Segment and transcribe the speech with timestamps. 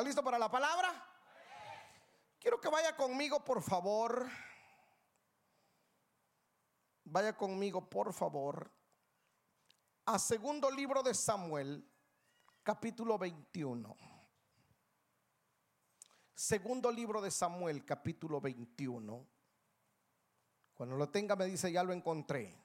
[0.00, 0.94] ¿Está listo para la palabra?
[2.38, 4.26] Quiero que vaya conmigo, por favor.
[7.04, 8.72] Vaya conmigo, por favor,
[10.06, 11.86] a segundo libro de Samuel,
[12.62, 13.94] capítulo 21.
[16.32, 19.28] Segundo libro de Samuel, capítulo 21.
[20.72, 22.58] Cuando lo tenga me dice, ya lo encontré.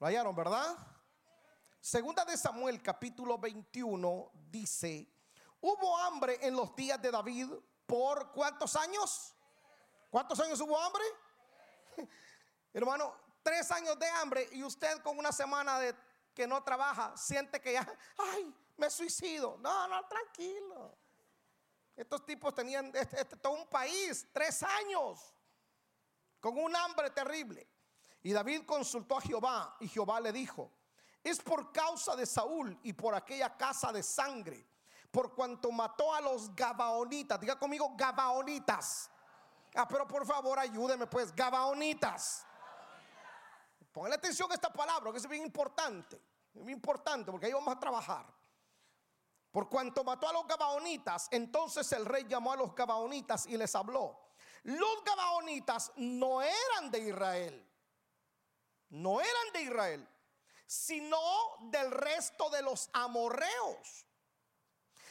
[0.00, 0.97] ¿Lo hallaron, verdad?
[1.80, 5.08] Segunda de Samuel, capítulo 21, dice,
[5.60, 7.48] hubo hambre en los días de David
[7.86, 9.34] por cuántos años?
[10.10, 11.04] ¿Cuántos años hubo hambre?
[12.72, 15.94] Hermano, tres años de hambre y usted con una semana de
[16.34, 19.56] que no trabaja, siente que ya, ay, me suicido.
[19.58, 20.96] No, no, tranquilo.
[21.96, 25.34] Estos tipos tenían este, este, todo un país, tres años,
[26.40, 27.68] con un hambre terrible.
[28.22, 30.72] Y David consultó a Jehová y Jehová le dijo,
[31.22, 34.66] es por causa de Saúl y por aquella casa de sangre,
[35.10, 37.40] por cuanto mató a los Gabaonitas.
[37.40, 39.10] Diga conmigo, Gabaonitas.
[39.74, 42.44] Ah, pero por favor ayúdeme pues, Gabaonitas.
[43.92, 46.20] Póngale atención a esta palabra, que es bien importante.
[46.52, 48.26] Bien importante porque ahí vamos a trabajar.
[49.50, 53.74] Por cuanto mató a los Gabaonitas, entonces el rey llamó a los Gabaonitas y les
[53.74, 54.28] habló.
[54.64, 57.66] Los Gabaonitas no eran de Israel,
[58.90, 60.08] no eran de Israel,
[60.68, 61.18] sino
[61.62, 64.06] del resto de los amorreos,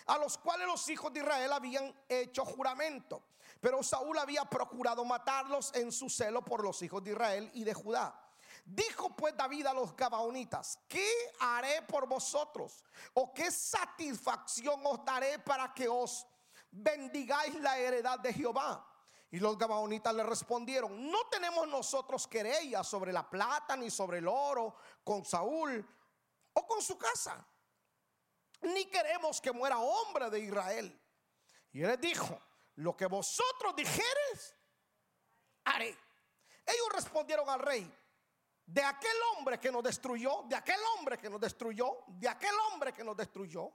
[0.06, 3.24] a los cuales los hijos de Israel habían hecho juramento.
[3.60, 7.74] Pero Saúl había procurado matarlos en su celo por los hijos de Israel y de
[7.74, 8.24] Judá.
[8.64, 12.84] Dijo pues David a los Gabaonitas, ¿qué haré por vosotros?
[13.16, 16.28] ¿O qué satisfacción os daré para que os
[16.70, 18.86] bendigáis la heredad de Jehová?
[19.30, 24.28] Y los Gabaonitas le respondieron, no tenemos nosotros querella sobre la plata ni sobre el
[24.28, 25.86] oro con Saúl
[26.54, 27.46] o con su casa,
[28.62, 31.02] ni queremos que muera hombre de Israel.
[31.74, 32.40] Y él les dijo,
[32.76, 34.56] lo que vosotros dijeres,
[35.66, 35.90] haré.
[36.66, 37.92] Ellos respondieron al rey,
[38.66, 42.94] de aquel hombre que nos destruyó, de aquel hombre que nos destruyó, de aquel hombre
[42.94, 43.72] que nos destruyó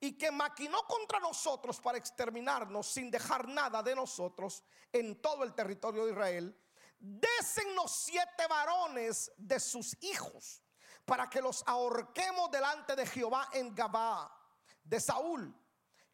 [0.00, 5.54] y que maquinó contra nosotros para exterminarnos sin dejar nada de nosotros en todo el
[5.54, 6.58] territorio de Israel,
[6.98, 10.62] désennos siete varones de sus hijos
[11.04, 14.34] para que los ahorquemos delante de Jehová en Gabá,
[14.82, 15.54] de Saúl,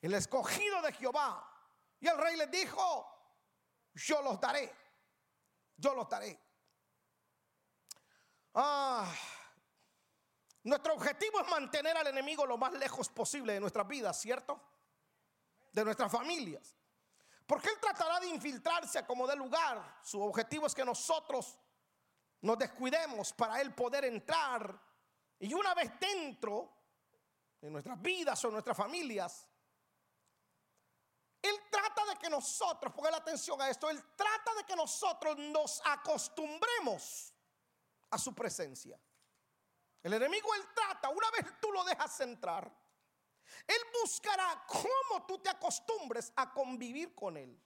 [0.01, 1.53] el escogido de Jehová.
[2.01, 3.07] Y el rey les dijo,
[3.95, 4.75] yo los daré,
[5.77, 6.41] yo los daré.
[8.55, 9.13] Ah,
[10.67, 14.61] nuestro objetivo es mantener al enemigo lo más lejos posible de nuestras vidas, ¿cierto?
[15.73, 16.75] De nuestras familias.
[17.47, 20.01] Porque él tratará de infiltrarse a como de lugar.
[20.03, 21.57] Su objetivo es que nosotros
[22.41, 24.77] nos descuidemos para él poder entrar.
[25.39, 26.73] Y una vez dentro
[27.61, 29.49] de nuestras vidas o nuestras familias,
[31.43, 35.39] él trata de que nosotros, ponga la atención a esto, él trata de que nosotros
[35.39, 37.33] nos acostumbremos
[38.11, 38.99] a su presencia.
[40.07, 42.73] El enemigo él trata, una vez tú lo dejas entrar,
[43.67, 47.61] él buscará cómo tú te acostumbres a convivir con él.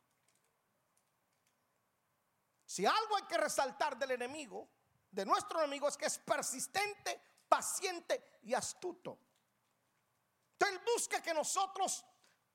[2.64, 4.70] Si algo hay que resaltar del enemigo,
[5.10, 9.18] de nuestro enemigo, es que es persistente, paciente y astuto.
[10.52, 12.06] Entonces él busca que nosotros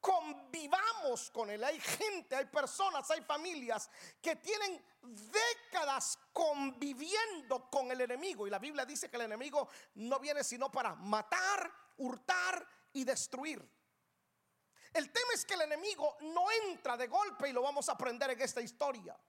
[0.05, 1.63] convivamos con Él.
[1.63, 3.89] Hay gente, hay personas, hay familias
[4.21, 8.45] que tienen décadas conviviendo con el enemigo.
[8.45, 13.67] Y la Biblia dice que el enemigo no viene sino para matar, hurtar y destruir.
[14.93, 18.29] El tema es que el enemigo no entra de golpe y lo vamos a aprender
[18.29, 19.19] en esta historia.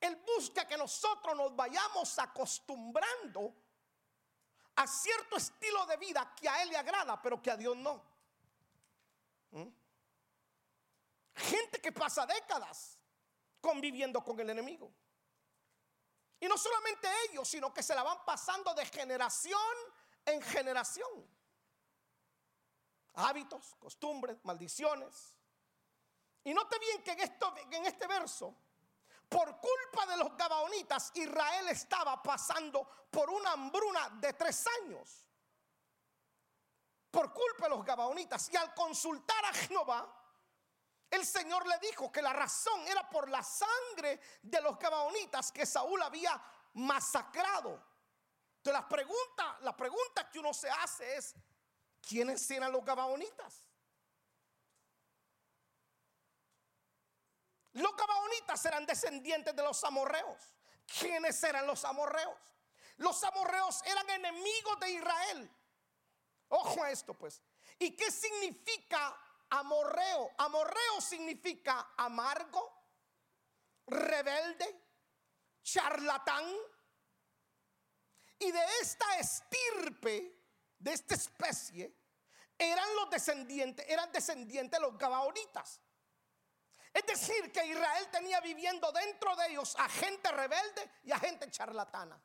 [0.00, 3.52] Él busca que nosotros nos vayamos acostumbrando
[4.76, 8.13] a cierto estilo de vida que a Él le agrada, pero que a Dios no.
[11.34, 12.98] Gente que pasa décadas
[13.60, 14.92] conviviendo con el enemigo.
[16.40, 19.60] Y no solamente ellos, sino que se la van pasando de generación
[20.24, 21.28] en generación.
[23.14, 25.34] Hábitos, costumbres, maldiciones.
[26.44, 28.54] Y note bien que en, en este verso,
[29.28, 35.24] por culpa de los gabaonitas, Israel estaba pasando por una hambruna de tres años
[37.14, 38.50] por culpa de los gabaonitas.
[38.52, 40.12] Y al consultar a Jehová,
[41.08, 45.64] el Señor le dijo que la razón era por la sangre de los gabaonitas que
[45.64, 46.42] Saúl había
[46.74, 47.80] masacrado.
[48.56, 51.36] Entonces la pregunta, la pregunta que uno se hace es,
[52.02, 53.68] ¿quiénes eran los gabaonitas?
[57.74, 60.56] Los gabaonitas eran descendientes de los amorreos.
[60.98, 62.36] ¿Quiénes eran los amorreos?
[62.96, 65.50] Los amorreos eran enemigos de Israel.
[66.56, 67.42] Ojo a esto, pues.
[67.80, 69.16] ¿Y qué significa
[69.50, 70.30] amorreo?
[70.38, 72.72] Amorreo significa amargo,
[73.86, 74.82] rebelde,
[75.64, 76.44] charlatán.
[78.38, 80.44] Y de esta estirpe,
[80.78, 81.92] de esta especie,
[82.56, 85.80] eran los descendientes, eran descendientes de los gabaonitas.
[86.92, 91.50] Es decir, que Israel tenía viviendo dentro de ellos a gente rebelde y a gente
[91.50, 92.22] charlatana.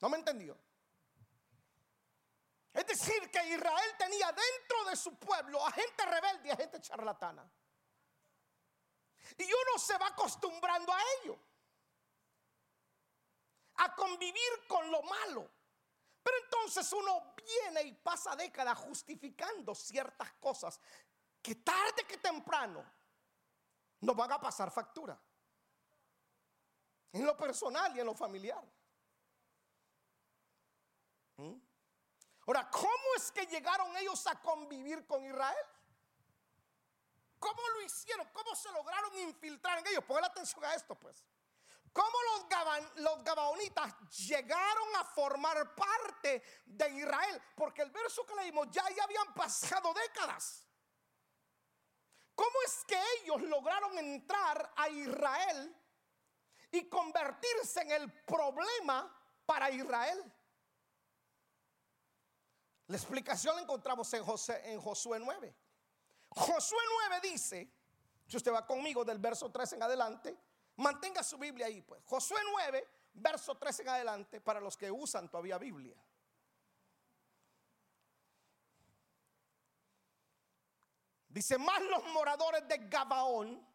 [0.00, 0.58] ¿No me entendió?
[2.78, 7.44] Es decir, que Israel tenía dentro de su pueblo a gente rebelde a gente charlatana.
[9.36, 11.36] Y uno se va acostumbrando a ello.
[13.78, 15.50] A convivir con lo malo.
[16.22, 20.80] Pero entonces uno viene y pasa décadas justificando ciertas cosas
[21.42, 22.84] que tarde que temprano
[24.02, 25.20] nos van a pasar factura.
[27.10, 28.64] En lo personal y en lo familiar.
[31.38, 31.68] ¿Mm?
[32.48, 35.66] Ahora, ¿cómo es que llegaron ellos a convivir con Israel?
[37.38, 38.26] ¿Cómo lo hicieron?
[38.32, 40.02] ¿Cómo se lograron infiltrar en ellos?
[40.04, 41.22] Pongan atención a esto, pues.
[41.92, 43.92] ¿Cómo los, los gabaonitas
[44.28, 47.42] llegaron a formar parte de Israel?
[47.54, 50.66] Porque el verso que leímos ya, ya habían pasado décadas.
[52.34, 55.76] ¿Cómo es que ellos lograron entrar a Israel
[56.70, 59.14] y convertirse en el problema
[59.44, 60.32] para Israel?
[62.88, 64.24] La explicación la encontramos en,
[64.64, 65.54] en Josué 9.
[66.30, 67.70] Josué 9 dice,
[68.26, 70.36] si usted va conmigo del verso 3 en adelante,
[70.76, 72.02] mantenga su Biblia ahí, pues.
[72.06, 75.96] Josué 9, verso 3 en adelante, para los que usan todavía Biblia.
[81.28, 83.66] Dice, más los moradores de Gabaón,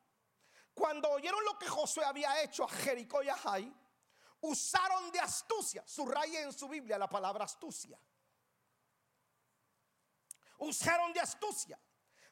[0.73, 3.71] cuando oyeron lo que Josué había hecho a Jericó y a Jai,
[4.41, 7.99] usaron de astucia, subraya en su Biblia la palabra astucia.
[10.57, 11.79] Usaron de astucia,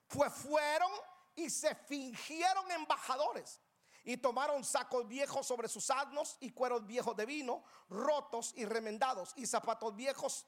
[0.07, 0.91] pues fueron
[1.35, 3.59] y se fingieron embajadores
[4.03, 9.33] y tomaron sacos viejos sobre sus asnos y cueros viejos de vino, rotos y remendados,
[9.35, 10.45] y zapatos viejos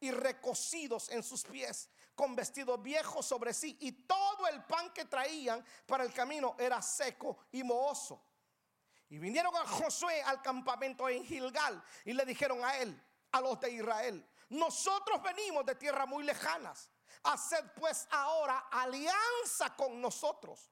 [0.00, 5.04] y recocidos en sus pies, con vestidos viejos sobre sí, y todo el pan que
[5.04, 8.22] traían para el camino era seco y mohoso.
[9.10, 13.00] Y vinieron a Josué al campamento en Gilgal y le dijeron a él,
[13.32, 16.90] a los de Israel, nosotros venimos de tierras muy lejanas,
[17.22, 20.70] haced pues ahora alianza con nosotros.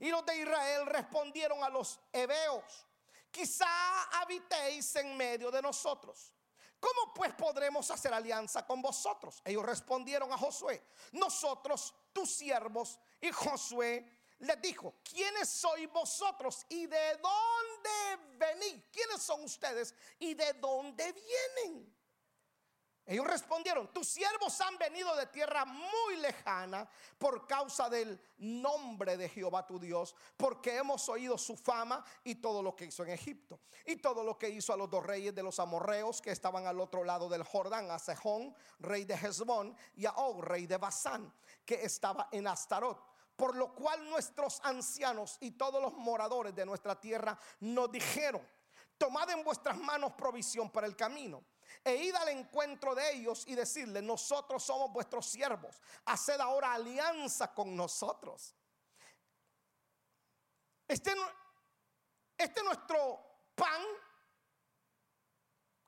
[0.00, 2.86] Y los de Israel respondieron a los hebeos,
[3.30, 6.32] quizá habitéis en medio de nosotros.
[6.80, 9.40] ¿Cómo pues podremos hacer alianza con vosotros?
[9.44, 12.98] Ellos respondieron a Josué, nosotros, tus siervos.
[13.20, 14.04] Y Josué
[14.40, 18.82] les dijo, ¿quiénes sois vosotros y de dónde venís?
[18.90, 22.01] ¿Quiénes son ustedes y de dónde vienen?
[23.04, 26.88] Ellos respondieron, tus siervos han venido de tierra muy lejana
[27.18, 32.62] por causa del nombre de Jehová tu Dios, porque hemos oído su fama y todo
[32.62, 35.42] lo que hizo en Egipto, y todo lo que hizo a los dos reyes de
[35.42, 40.06] los amorreos que estaban al otro lado del Jordán, a Sejón, rey de Hezbón, y
[40.06, 41.34] a Og, rey de Basán,
[41.64, 43.04] que estaba en Astarot.
[43.34, 48.46] Por lo cual nuestros ancianos y todos los moradores de nuestra tierra nos dijeron,
[48.96, 51.42] tomad en vuestras manos provisión para el camino
[51.84, 57.54] e id al encuentro de ellos y decirle, nosotros somos vuestros siervos, haced ahora alianza
[57.54, 58.54] con nosotros.
[60.86, 61.14] Este,
[62.36, 63.82] este nuestro pan,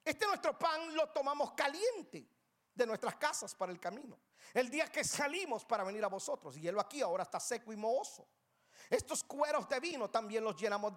[0.05, 2.29] este nuestro pan lo tomamos caliente
[2.75, 4.19] de nuestras casas para el camino.
[4.53, 7.77] El día que salimos para venir a vosotros, y él aquí ahora está seco y
[7.77, 8.29] mohoso.
[8.91, 10.95] Estos cueros de vino también los llenamos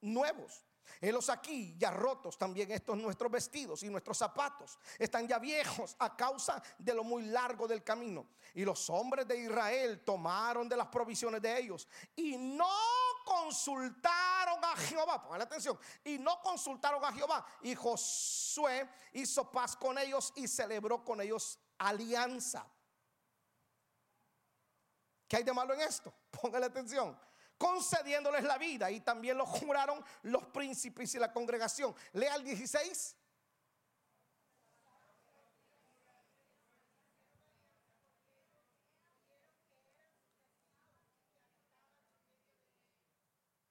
[0.00, 0.64] nuevos.
[1.00, 6.16] Helos aquí ya rotos también estos nuestros vestidos y nuestros zapatos están ya viejos a
[6.16, 8.26] causa de lo muy largo del camino.
[8.54, 12.66] Y los hombres de Israel tomaron de las provisiones de ellos y no
[13.24, 15.22] consultaron a Jehová.
[15.22, 15.78] Pongan atención.
[16.04, 17.44] Y no consultaron a Jehová.
[17.62, 22.66] Y Josué hizo paz con ellos y celebró con ellos alianza.
[25.28, 26.12] ¿Qué hay de malo en esto?
[26.30, 27.27] Póngale atención
[27.58, 28.90] concediéndoles la vida.
[28.90, 31.94] Y también lo juraron los príncipes y la congregación.
[32.12, 33.16] Lea el 16.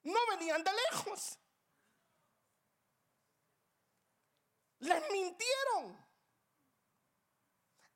[0.04, 1.40] No venían de lejos.
[4.80, 6.07] Les mintieron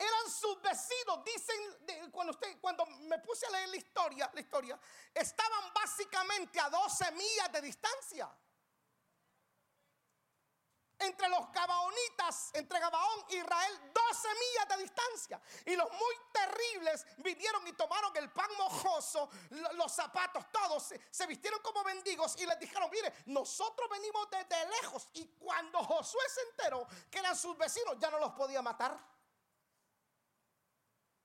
[0.02, 1.24] eran sus vecinos.
[1.24, 4.80] Dicen, cuando, usted, cuando me puse a leer la historia, la historia,
[5.14, 8.30] estaban básicamente a 12 millas de distancia.
[11.02, 15.42] entre los Gabaonitas, entre Gabaón e Israel, 12 millas de distancia.
[15.66, 21.26] Y los muy terribles vinieron y tomaron el pan mojoso, los zapatos, todos se, se
[21.28, 25.10] vistieron como mendigos y les dijeron, mire, nosotros venimos desde lejos.
[25.14, 28.96] Y cuando Josué se enteró que eran sus vecinos, ya no los podía matar.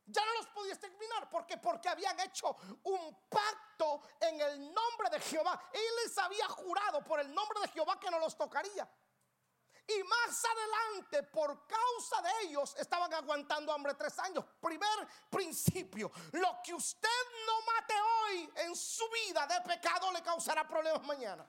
[0.06, 1.28] Ya no los podía exterminar.
[1.28, 5.60] ¿Por Porque habían hecho un pacto en el nombre de Jehová.
[5.72, 8.88] Él les había jurado por el nombre de Jehová que no los tocaría.
[9.88, 14.44] Y más adelante, por causa de ellos, estaban aguantando hambre tres años.
[14.60, 17.08] Primer principio, lo que usted
[17.46, 21.48] no mate hoy en su vida de pecado le causará problemas mañana.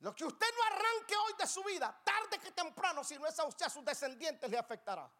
[0.00, 3.38] Lo que usted no arranque hoy de su vida, tarde que temprano, si no es
[3.38, 5.10] a usted, a sus descendientes le afectará.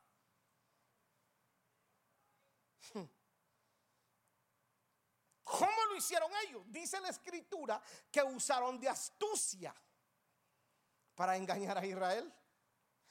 [5.45, 6.63] ¿Cómo lo hicieron ellos?
[6.67, 9.75] Dice la escritura que usaron de astucia
[11.15, 12.33] para engañar a Israel.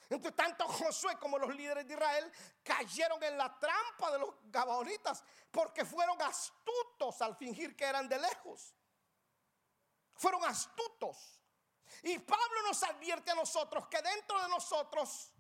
[0.10, 2.32] Entre tanto, Josué como los líderes de Israel
[2.64, 8.18] cayeron en la trampa de los gabaonitas porque fueron astutos al fingir que eran de
[8.18, 8.74] lejos.
[10.16, 11.39] Fueron astutos.
[12.04, 15.32] Y Pablo nos advierte a nosotros que dentro de nosotros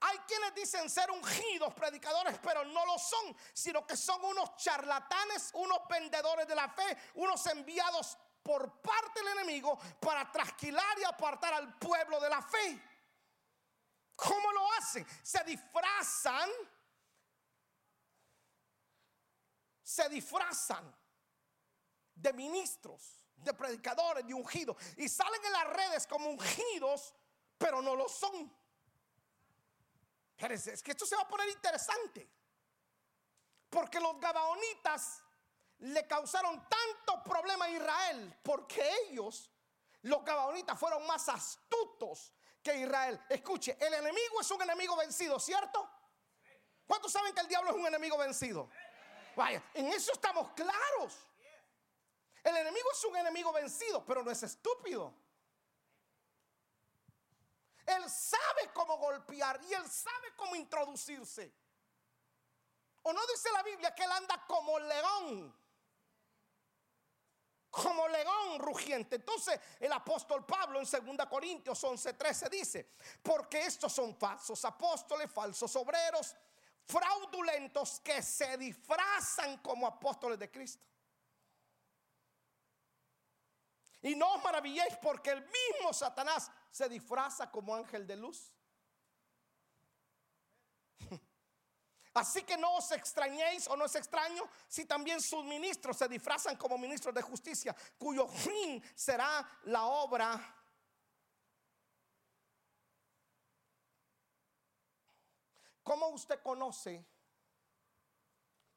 [0.00, 5.50] hay quienes dicen ser ungidos predicadores, pero no lo son, sino que son unos charlatanes,
[5.54, 11.54] unos vendedores de la fe, unos enviados por parte del enemigo para trasquilar y apartar
[11.54, 12.82] al pueblo de la fe.
[14.16, 15.06] ¿Cómo lo hacen?
[15.22, 16.50] Se disfrazan,
[19.82, 20.94] se disfrazan
[22.14, 27.14] de ministros, de predicadores, de ungidos, y salen en las redes como ungidos,
[27.58, 28.50] pero no lo son
[30.50, 32.28] es que esto se va a poner interesante.
[33.70, 35.22] Porque los gabaonitas
[35.78, 38.38] le causaron tanto problema a Israel.
[38.42, 39.50] Porque ellos,
[40.02, 42.32] los gabaonitas, fueron más astutos
[42.62, 43.20] que Israel.
[43.28, 45.88] Escuche, el enemigo es un enemigo vencido, ¿cierto?
[46.86, 48.68] ¿Cuántos saben que el diablo es un enemigo vencido?
[49.36, 51.16] Vaya, en eso estamos claros.
[52.42, 55.14] El enemigo es un enemigo vencido, pero no es estúpido.
[57.86, 61.52] Él sabe cómo golpear y él sabe cómo introducirse.
[63.02, 65.54] ¿O no dice la Biblia que él anda como león?
[67.70, 69.16] Como león rugiente.
[69.16, 75.74] Entonces el apóstol Pablo en 2 Corintios 11:13 dice, porque estos son falsos apóstoles, falsos
[75.76, 76.36] obreros,
[76.86, 80.84] fraudulentos que se disfrazan como apóstoles de Cristo.
[84.02, 88.52] Y no os maravilléis porque el mismo Satanás se disfraza como ángel de luz.
[92.14, 96.56] Así que no os extrañéis o no es extraño si también sus ministros se disfrazan
[96.56, 100.58] como ministros de justicia, cuyo fin será la obra.
[105.84, 107.06] ¿Cómo usted conoce,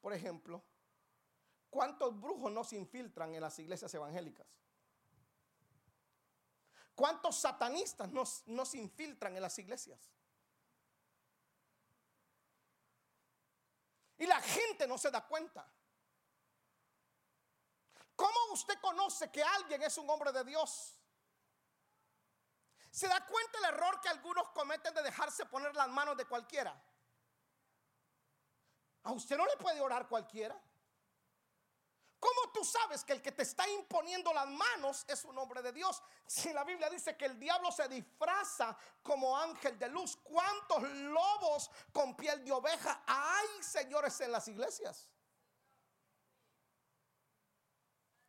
[0.02, 0.64] por ejemplo,
[1.72, 4.46] cuántos brujos no se infiltran en las iglesias evangélicas?
[6.96, 10.00] ¿Cuántos satanistas nos, infiltran en las iglesias?
[14.18, 15.70] Y la gente no se da cuenta.
[18.16, 20.98] ¿Cómo usted conoce que alguien es un hombre de Dios?
[22.90, 26.82] ¿Se da cuenta el error que algunos cometen de dejarse poner las manos de cualquiera?
[29.04, 30.58] A usted no le puede orar cualquiera.
[32.26, 35.72] ¿Cómo tú sabes que el que te está imponiendo las manos es un hombre de
[35.72, 36.02] Dios?
[36.26, 41.70] Si la Biblia dice que el diablo se disfraza como ángel de luz, ¿cuántos lobos
[41.94, 45.08] con piel de oveja hay, señores, en las iglesias?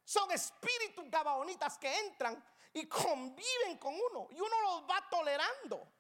[0.05, 5.91] Son espíritus gabaonitas que entran y conviven con uno y uno los va tolerando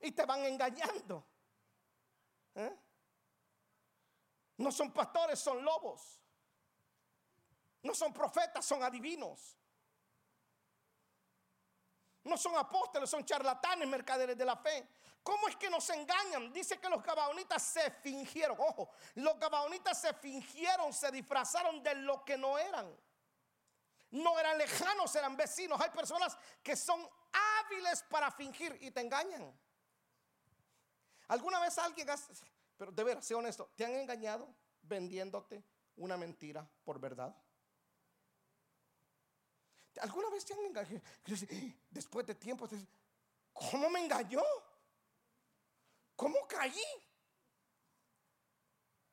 [0.00, 1.26] y te van engañando.
[2.54, 2.81] ¿Eh?
[4.62, 6.22] No son pastores, son lobos.
[7.82, 9.58] No son profetas, son adivinos.
[12.22, 14.88] No son apóstoles, son charlatanes, mercaderes de la fe.
[15.24, 16.52] ¿Cómo es que nos engañan?
[16.52, 18.56] Dice que los gabaonitas se fingieron.
[18.60, 22.96] Ojo, los gabaonitas se fingieron, se disfrazaron de lo que no eran.
[24.12, 25.80] No eran lejanos, eran vecinos.
[25.80, 29.58] Hay personas que son hábiles para fingir y te engañan.
[31.26, 32.08] ¿Alguna vez alguien
[32.82, 35.62] pero de ver, sé honesto, ¿te han engañado vendiéndote
[35.98, 37.32] una mentira por verdad?
[40.00, 41.00] ¿Alguna vez te han engañado?
[41.90, 42.68] Después de tiempo,
[43.52, 44.42] ¿cómo me engañó?
[46.16, 46.82] ¿Cómo caí?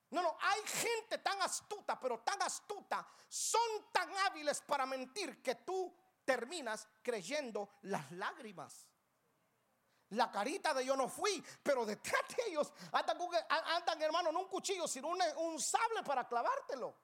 [0.10, 5.54] No, no, hay gente tan astuta, pero tan astuta, son tan hábiles para mentir que
[5.54, 5.96] tú
[6.26, 8.89] terminas creyendo las lágrimas.
[10.12, 14.88] La carita de yo no fui, pero detrás de ellos andan, hermano, no un cuchillo,
[14.88, 16.96] sino un, un sable para clavártelo.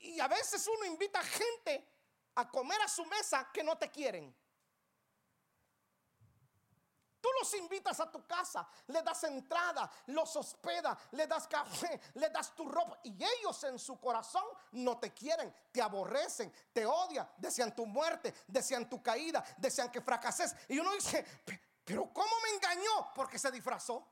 [0.00, 1.86] Y a veces uno invita gente
[2.36, 4.34] a comer a su mesa que no te quieren.
[7.20, 12.30] Tú los invitas a tu casa, le das entrada, los hospeda, le das café, le
[12.30, 17.28] das tu ropa y ellos en su corazón no te quieren, te aborrecen, te odian,
[17.36, 20.54] desean tu muerte, desean tu caída, desean que fracases.
[20.68, 21.24] Y uno dice,
[21.84, 23.12] pero ¿cómo me engañó?
[23.14, 24.06] Porque se disfrazó.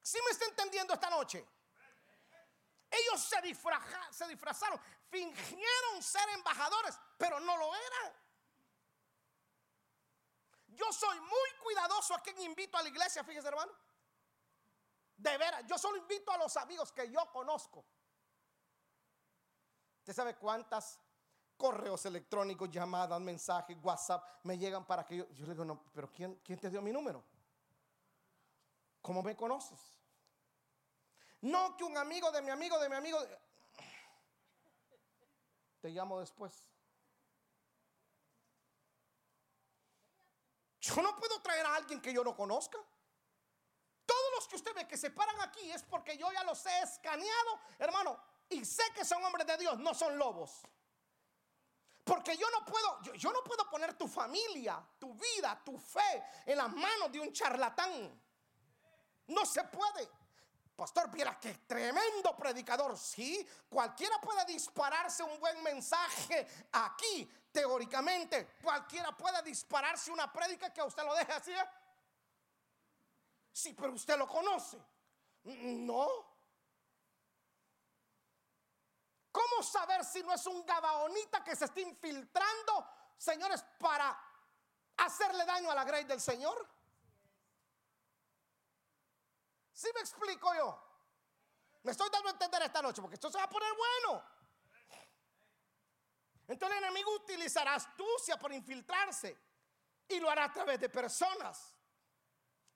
[0.00, 1.44] ¿Sí me está entendiendo esta noche?
[2.96, 3.36] Ellos se,
[4.10, 8.12] se disfrazaron, fingieron ser embajadores, pero no lo eran.
[10.68, 13.72] Yo soy muy cuidadoso a quien invito a la iglesia, fíjese hermano.
[15.16, 17.84] De veras, yo solo invito a los amigos que yo conozco.
[20.00, 20.98] ¿Usted sabe cuántas
[21.56, 25.28] correos electrónicos, llamadas, mensajes, WhatsApp me llegan para que yo...
[25.30, 27.24] Yo le digo, no, pero ¿quién, quién te dio mi número?
[29.00, 29.80] ¿Cómo me conoces?
[31.44, 33.18] No que un amigo de mi amigo de mi amigo.
[35.82, 36.54] Te llamo después.
[40.80, 42.78] Yo no puedo traer a alguien que yo no conozca.
[44.06, 46.80] Todos los que usted ve que se paran aquí es porque yo ya los he
[46.80, 50.62] escaneado, hermano, y sé que son hombres de Dios, no son lobos.
[52.04, 56.56] Porque yo no puedo, yo, no puedo poner tu familia, tu vida, tu fe en
[56.56, 58.22] las manos de un charlatán.
[59.26, 60.23] No se puede.
[60.76, 62.98] Pastor, mira qué tremendo predicador.
[62.98, 68.56] Sí, cualquiera puede dispararse un buen mensaje aquí, teóricamente.
[68.60, 71.52] Cualquiera puede dispararse una prédica que a usted lo deje así.
[71.52, 71.68] ¿eh?
[73.52, 74.76] Sí, pero usted lo conoce.
[75.44, 76.08] No.
[79.30, 84.16] ¿Cómo saber si no es un gabaonita que se está infiltrando, señores, para
[84.96, 86.73] hacerle daño a la grey del Señor?
[89.74, 90.82] ¿Sí me explico yo?
[91.82, 94.24] Me estoy dando a entender esta noche porque esto se va a poner bueno.
[96.46, 99.36] Entonces el enemigo utilizará astucia por infiltrarse
[100.08, 101.74] y lo hará a través de personas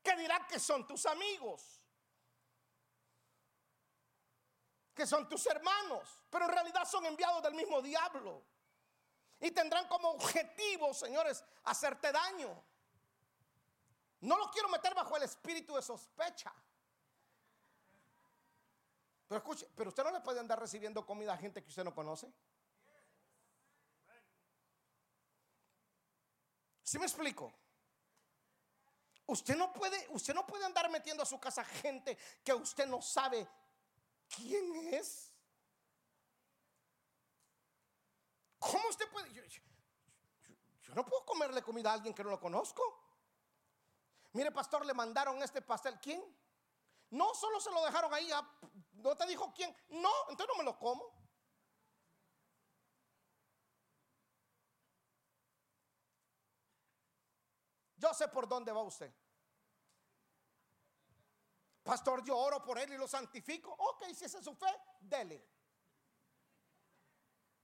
[0.02, 1.80] que dirán que son tus amigos,
[4.94, 8.42] que son tus hermanos, pero en realidad son enviados del mismo diablo
[9.38, 12.64] y tendrán como objetivo, señores, hacerte daño.
[14.20, 16.52] No lo quiero meter bajo el espíritu de sospecha.
[19.28, 21.94] Pero escuche, pero usted no le puede andar recibiendo comida a gente que usted no
[21.94, 22.32] conoce.
[26.82, 27.52] ¿Sí me explico?
[29.26, 33.02] Usted no puede, usted no puede andar metiendo a su casa gente que usted no
[33.02, 33.46] sabe
[34.34, 35.30] quién es.
[38.58, 39.30] ¿Cómo usted puede?
[39.34, 42.82] Yo, no puedo comerle comida a alguien que no lo conozco.
[44.32, 46.00] Mire, pastor, le mandaron este pastel.
[46.00, 46.24] ¿Quién?
[47.10, 48.58] No solo se lo dejaron ahí, ah,
[48.98, 49.74] no te dijo quién.
[49.88, 51.18] No, entonces no me lo como.
[57.96, 59.12] Yo sé por dónde va usted.
[61.82, 63.72] Pastor, yo oro por él y lo santifico.
[63.72, 65.44] Ok, si esa es su fe, dele.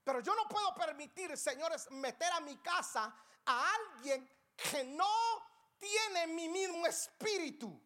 [0.03, 5.07] Pero yo no puedo permitir, señores, meter a mi casa a alguien que no
[5.77, 7.84] tiene mi mismo espíritu.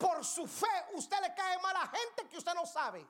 [0.00, 3.06] Por su fe usted le cae mal a gente que usted no sabe.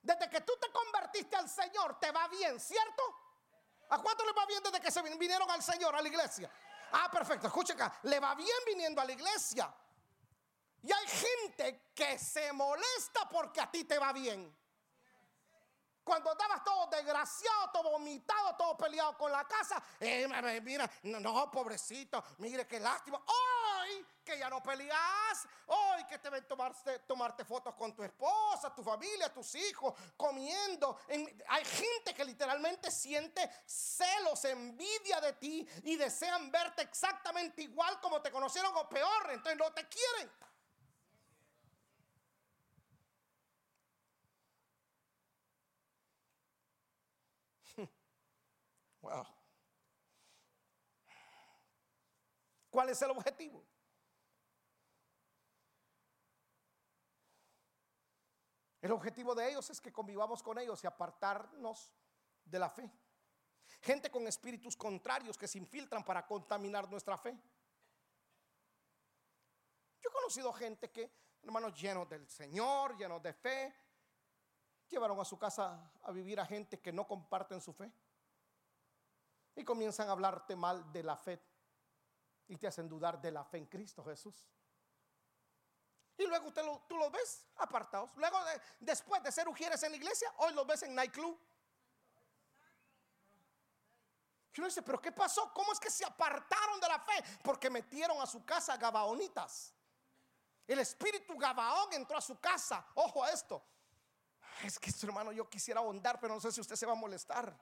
[0.00, 3.02] Desde que tú te convertiste al Señor, te va bien, ¿cierto?
[3.90, 6.48] ¿A cuánto le va bien desde que se vinieron al Señor, a la iglesia?
[6.92, 9.74] Ah, perfecto, escucha acá, le va bien viniendo a la iglesia.
[10.80, 14.56] Y hay gente que se molesta porque a ti te va bien.
[16.04, 19.82] Cuando andabas todo desgraciado, todo vomitado, todo peleado con la casa.
[20.00, 20.26] Eh,
[20.62, 23.18] mira, no, pobrecito, mire qué lástima.
[23.18, 23.57] Hoy
[24.28, 28.82] que ya no peleas, hoy que te ven tomarte, tomarte fotos con tu esposa, tu
[28.82, 31.00] familia, tus hijos, comiendo.
[31.48, 38.20] hay gente que literalmente siente celos, envidia de ti y desean verte exactamente igual como
[38.20, 40.30] te conocieron o peor, entonces no te quieren.
[52.70, 53.67] ¿Cuál es el objetivo?
[58.80, 61.92] El objetivo de ellos es que convivamos con ellos y apartarnos
[62.44, 62.90] de la fe.
[63.80, 67.36] Gente con espíritus contrarios que se infiltran para contaminar nuestra fe.
[70.00, 71.10] Yo he conocido gente que,
[71.42, 73.74] hermanos, llenos del Señor, llenos de fe,
[74.88, 77.92] llevaron a su casa a vivir a gente que no comparten su fe.
[79.56, 81.40] Y comienzan a hablarte mal de la fe
[82.46, 84.48] y te hacen dudar de la fe en Cristo Jesús.
[86.18, 88.10] Y luego usted tú los ves apartados.
[88.16, 88.38] Luego,
[88.80, 91.38] después de ser ujieres en la iglesia, hoy los ves en nightclub.
[94.52, 95.52] Y uno dice, pero ¿qué pasó?
[95.54, 97.22] ¿Cómo es que se apartaron de la fe?
[97.44, 99.72] Porque metieron a su casa gabaonitas.
[100.66, 102.84] El espíritu gabaón entró a su casa.
[102.94, 103.64] Ojo a esto.
[104.64, 106.96] Es que su hermano yo quisiera ahondar, pero no sé si usted se va a
[106.96, 107.56] molestar.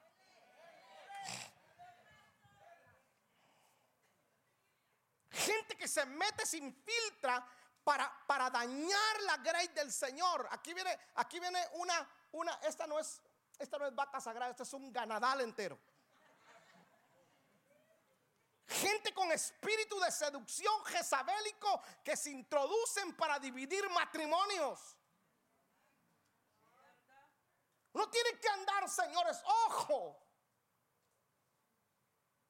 [5.31, 7.47] Gente que se mete, sin filtra
[7.87, 10.49] para, dañar la gracia del Señor.
[10.51, 13.23] Aquí viene, aquí viene una, una, esta no es,
[13.61, 15.79] esta no es vaca sagrada, este es un ganadal entero.
[18.67, 24.97] Gente con espíritu de seducción jezabélico que se introducen para dividir matrimonios.
[27.95, 30.26] No tiene que andar, señores, ojo.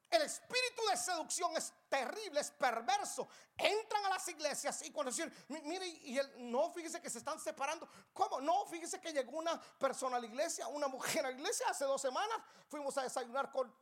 [0.09, 3.27] El espíritu de seducción es terrible, es perverso.
[3.57, 7.39] Entran a las iglesias y cuando dicen, mire, y él, no, fíjese que se están
[7.39, 7.89] separando.
[8.13, 8.39] ¿Cómo?
[8.39, 11.83] No, fíjese que llegó una persona a la iglesia, una mujer a la iglesia hace
[11.83, 12.37] dos semanas.
[12.69, 13.73] Fuimos a desayunar con,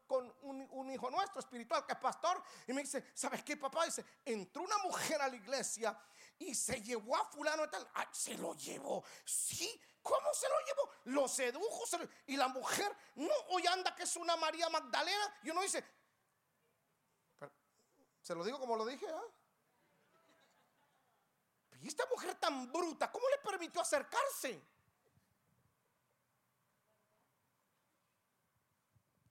[0.42, 2.42] un, hijo nuestro espiritual que es pastor.
[2.68, 3.86] Y me dice, ¿sabes qué, papá?
[3.86, 5.96] Dice, entró una mujer a la iglesia
[6.40, 7.88] y se llevó a fulano y tal.
[8.12, 9.04] se lo llevó.
[9.24, 10.92] Sí, ¿Cómo se lo llevó?
[11.06, 11.84] Lo sedujo.
[12.28, 15.34] y la mujer, no, hoy anda que es una María Magdalena.
[15.42, 15.84] Y uno dice,
[18.26, 19.06] se lo digo como lo dije.
[19.08, 19.24] ¿ah?
[21.80, 24.60] Y esta mujer tan bruta, ¿cómo le permitió acercarse?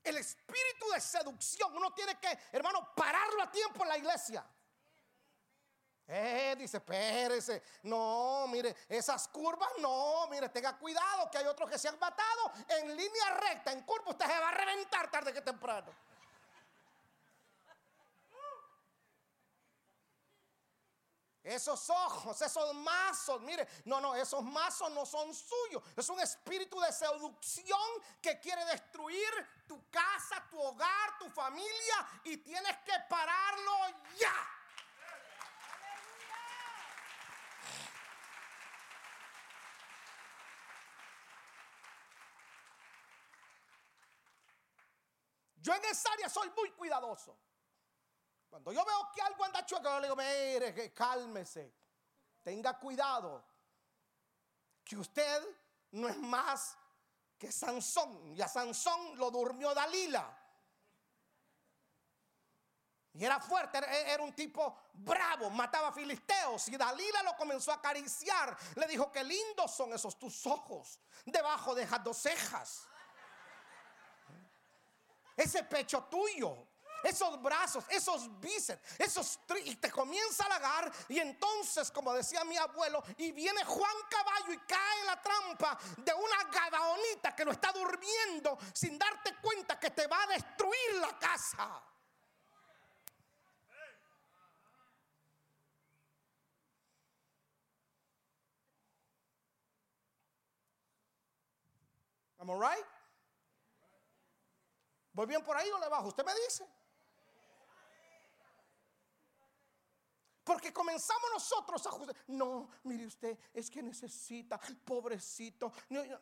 [0.05, 4.47] El espíritu de seducción, uno tiene que, hermano, pararlo a tiempo en la iglesia.
[6.07, 7.65] Eh, dice, espérese.
[7.83, 12.53] No, mire, esas curvas, no, mire, tenga cuidado que hay otros que se han matado
[12.69, 15.93] en línea recta, en curva, usted se va a reventar tarde que temprano.
[21.45, 25.83] Esos ojos, esos mazos, mire, no, no, esos mazos no son suyos.
[25.95, 27.79] Es un espíritu de seducción
[28.23, 29.29] que quiere destruir
[29.69, 33.73] tu casa, tu hogar, tu familia y tienes que pararlo
[34.19, 34.35] ya.
[45.57, 47.39] Yo en esa área soy muy cuidadoso.
[48.55, 51.75] Cuando yo veo que algo anda chueco, yo le digo, mire, cálmese,
[52.41, 53.45] tenga cuidado,
[54.85, 55.43] que usted
[55.91, 56.79] no es más
[57.37, 58.33] que Sansón.
[58.37, 60.39] Y a Sansón lo durmió Dalila.
[63.15, 66.69] Y era fuerte, era un tipo bravo, mataba filisteos.
[66.69, 68.57] Y Dalila lo comenzó a acariciar.
[68.77, 72.87] Le dijo, qué lindos son esos tus ojos, debajo de esas dos cejas.
[75.37, 76.69] Ese pecho tuyo
[77.05, 82.57] esos brazos, esos bíceps, esos y te comienza a halagar y entonces, como decía mi
[82.57, 87.53] abuelo, y viene Juan Caballo y cae en la trampa de una gadaonita que lo
[87.53, 91.83] está durmiendo sin darte cuenta que te va a destruir la casa.
[102.41, 102.87] Am I right?
[105.15, 106.09] ¿Voy bien por ahí o le bajo?
[106.09, 106.67] Usted me dice.
[110.45, 112.17] Porque comenzamos nosotros a juzgar.
[112.29, 115.73] No, mire usted, es que necesita, pobrecito.
[115.89, 116.21] No, diga,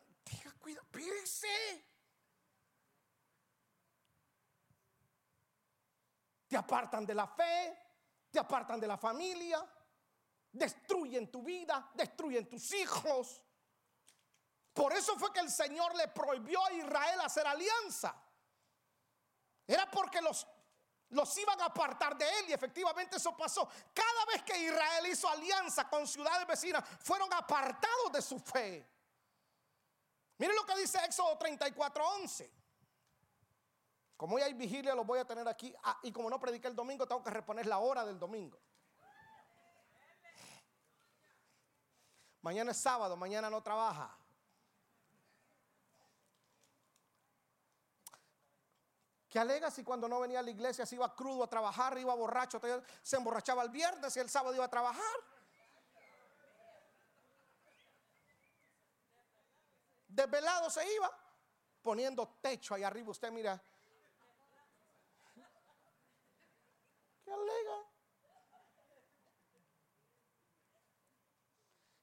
[0.59, 1.85] cuidado, pírese.
[6.47, 7.77] Te apartan de la fe,
[8.31, 9.67] te apartan de la familia,
[10.51, 13.41] destruyen tu vida, destruyen tus hijos.
[14.71, 18.15] Por eso fue que el Señor le prohibió a Israel hacer alianza.
[19.67, 20.47] Era porque los
[21.13, 23.67] los iban a apartar de él y efectivamente eso pasó.
[23.93, 28.87] Cada vez que Israel hizo alianza con ciudades vecinas, fueron apartados de su fe.
[30.37, 32.51] Miren lo que dice Éxodo 34:11.
[34.17, 35.73] Como hoy hay vigilia, los voy a tener aquí.
[35.83, 38.59] Ah, y como no prediqué el domingo, tengo que reponer la hora del domingo.
[42.41, 44.17] Mañana es sábado, mañana no trabaja.
[49.33, 52.13] que alega si cuando no venía a la iglesia se iba crudo a trabajar, iba
[52.13, 52.61] borracho,
[53.01, 55.01] se emborrachaba el viernes y el sábado iba a trabajar.
[60.07, 61.11] Desvelado se iba,
[61.81, 63.09] poniendo techo ahí arriba.
[63.09, 63.59] Usted mira,
[67.25, 67.85] ¿qué alega?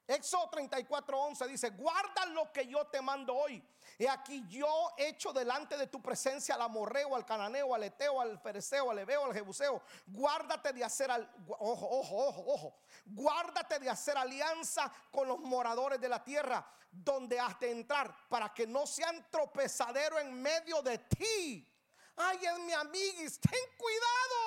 [0.05, 3.65] Éxodo 34:11 dice, guarda lo que yo te mando hoy
[4.01, 8.39] y aquí yo hecho delante de tu presencia al amorreo, al cananeo, al eteo, al
[8.39, 9.79] fereceo, al ebeo, al jebuseo.
[10.07, 12.79] Guárdate de hacer, al, ojo, ojo, ojo, ojo.
[13.05, 18.51] Guárdate de hacer alianza con los moradores de la tierra donde has de entrar para
[18.51, 21.71] que no sean tropezadero en medio de ti.
[22.15, 24.40] Ay, es mi amiguis, ten cuidado.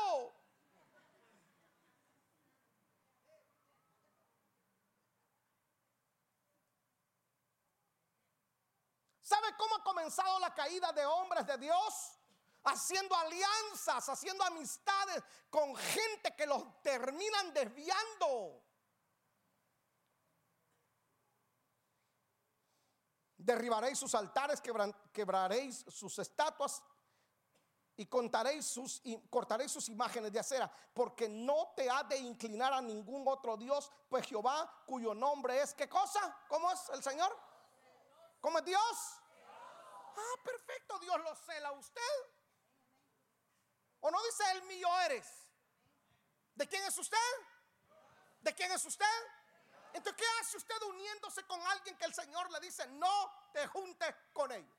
[9.24, 12.12] ¿Sabe cómo ha comenzado la caída de hombres de Dios?
[12.62, 18.62] Haciendo alianzas, haciendo amistades con gente que los terminan desviando.
[23.38, 26.82] Derribaréis sus altares, quebraréis sus estatuas
[27.96, 32.74] y contaréis sus, y cortaréis sus imágenes de acera, porque no te ha de inclinar
[32.74, 36.36] a ningún otro Dios, pues Jehová, cuyo nombre es, ¿qué cosa?
[36.46, 37.53] ¿Cómo es el Señor?
[38.44, 39.22] ¿Cómo es Dios?
[40.16, 42.02] Ah, perfecto, Dios lo cela a usted.
[44.00, 45.26] ¿O no dice el mío eres?
[46.54, 47.16] ¿De quién es usted?
[48.42, 49.06] ¿De quién es usted?
[49.94, 54.14] Entonces, ¿qué hace usted uniéndose con alguien que el Señor le dice, no te juntes
[54.34, 54.76] con ellos?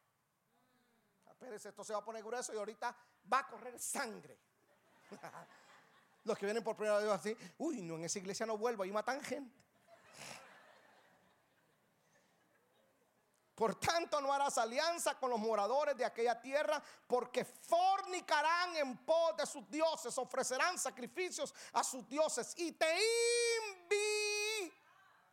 [1.31, 2.95] Espérese, esto se va a poner grueso y ahorita
[3.33, 4.37] va a correr sangre.
[6.23, 8.91] Los que vienen por primera vez así, uy, no, en esa iglesia no vuelvo, ahí
[8.91, 9.64] matan gente.
[13.55, 19.37] Por tanto, no harás alianza con los moradores de aquella tierra, porque fornicarán en pos
[19.37, 24.25] de sus dioses, ofrecerán sacrificios a sus dioses y te invi.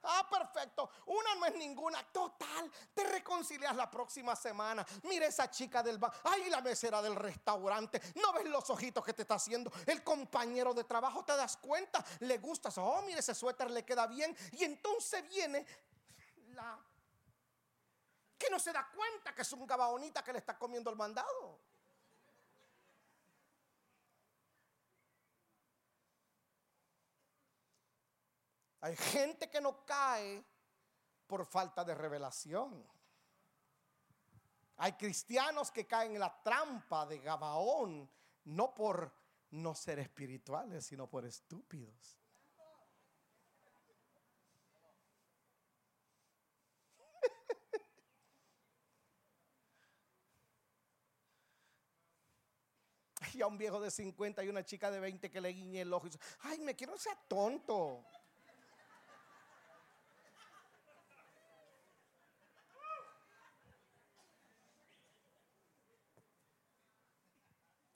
[0.04, 0.90] Ah, perfecto.
[1.06, 2.02] Una no es ninguna.
[2.12, 4.84] Total, te reconcilias la próxima semana.
[5.04, 6.12] Mira esa chica del bar.
[6.24, 8.00] Ay, la mesera del restaurante.
[8.16, 9.70] No ves los ojitos que te está haciendo.
[9.86, 12.04] El compañero de trabajo, te das cuenta.
[12.20, 12.78] Le gustas.
[12.78, 14.36] Oh, mire ese suéter le queda bien.
[14.52, 15.64] Y entonces viene
[16.48, 16.76] la
[18.52, 21.58] no se da cuenta que es un gabaonita que le está comiendo el mandado.
[28.82, 30.44] Hay gente que no cae
[31.26, 32.86] por falta de revelación.
[34.76, 38.10] Hay cristianos que caen en la trampa de Gabaón,
[38.44, 39.14] no por
[39.52, 42.21] no ser espirituales, sino por estúpidos.
[53.34, 55.92] Y a un viejo de 50 y una chica de 20 que le guiñe el
[55.92, 58.04] ojo y dice, ay, me quiero ser tonto.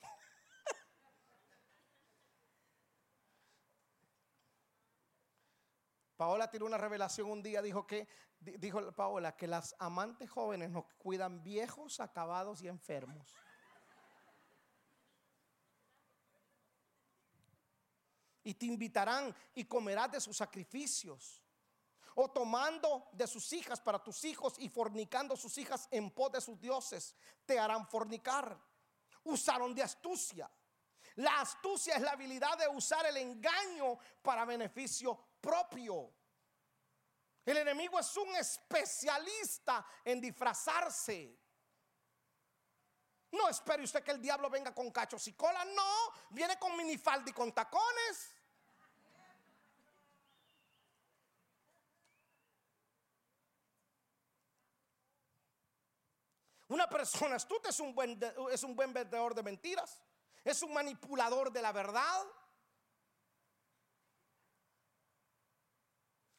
[6.16, 8.09] Paola tiene una revelación un día, dijo que,
[8.40, 13.35] dijo Paola, que las amantes jóvenes nos cuidan viejos, acabados y enfermos.
[18.47, 21.43] Y te invitarán y comerás de sus sacrificios.
[22.15, 26.41] O tomando de sus hijas para tus hijos y fornicando sus hijas en pos de
[26.41, 28.57] sus dioses, te harán fornicar.
[29.25, 30.49] Usaron de astucia.
[31.17, 36.15] La astucia es la habilidad de usar el engaño para beneficio propio.
[37.45, 41.37] El enemigo es un especialista en disfrazarse.
[43.33, 45.65] No espere usted que el diablo venga con cachos y cola.
[45.65, 48.36] No, viene con minifalda y con tacones.
[56.68, 58.18] Una persona astuta es un buen,
[58.50, 60.02] es un buen vendedor de mentiras,
[60.42, 62.26] es un manipulador de la verdad.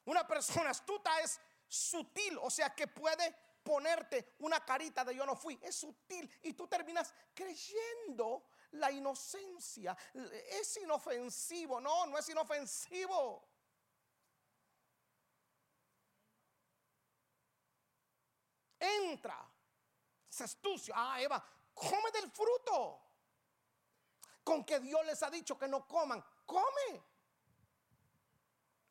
[0.05, 5.35] Una persona astuta es sutil, o sea que puede ponerte una carita de yo no
[5.35, 5.57] fui.
[5.61, 9.97] Es sutil y tú terminas creyendo la inocencia.
[10.13, 11.79] Es inofensivo.
[11.79, 13.47] No, no es inofensivo.
[18.79, 19.56] Entra
[20.43, 20.93] astucio.
[20.95, 23.01] Ah, Eva, come del fruto.
[24.43, 27.03] Con que Dios les ha dicho que no coman, come.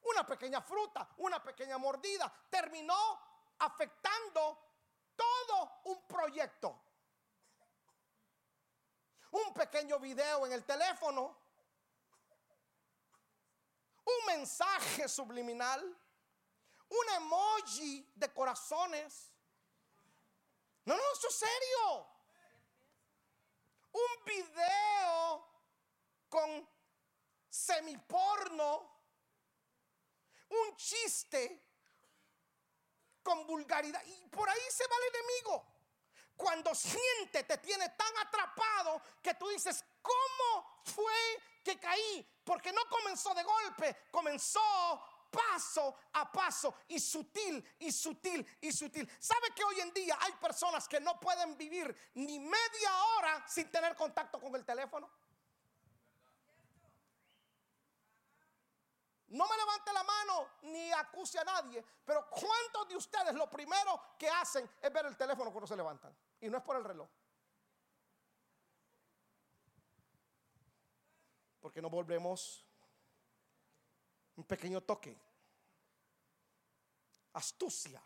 [0.02, 2.94] Una pequeña fruta, una pequeña mordida, terminó
[3.58, 4.58] afectando
[5.16, 6.82] todo un proyecto.
[9.32, 11.36] Un pequeño video en el teléfono,
[14.04, 15.82] un mensaje subliminal,
[16.88, 19.32] un emoji de corazones,
[20.86, 22.06] no, no, eso es serio.
[23.92, 25.48] Un video
[26.28, 26.68] con
[27.48, 29.00] semiporno,
[30.48, 31.64] un chiste
[33.22, 34.02] con vulgaridad.
[34.04, 35.66] Y por ahí se va el enemigo.
[36.36, 41.14] Cuando siente, te tiene tan atrapado que tú dices, ¿cómo fue
[41.64, 42.40] que caí?
[42.44, 44.60] Porque no comenzó de golpe, comenzó
[45.30, 49.10] paso a paso y sutil y sutil y sutil.
[49.18, 53.70] ¿Sabe que hoy en día hay personas que no pueden vivir ni media hora sin
[53.70, 55.10] tener contacto con el teléfono?
[59.28, 64.00] No me levante la mano ni acuse a nadie, pero ¿cuántos de ustedes lo primero
[64.16, 66.16] que hacen es ver el teléfono cuando se levantan?
[66.40, 67.08] Y no es por el reloj.
[71.60, 72.65] Porque no volvemos
[74.36, 75.18] un pequeño toque.
[77.32, 78.02] Astucia.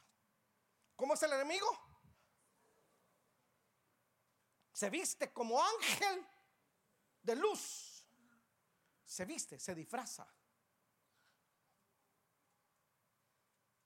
[0.97, 1.67] ¿Cómo es el enemigo?
[4.73, 6.27] Se viste como ángel
[7.23, 8.05] de luz.
[9.05, 10.27] Se viste, se disfraza.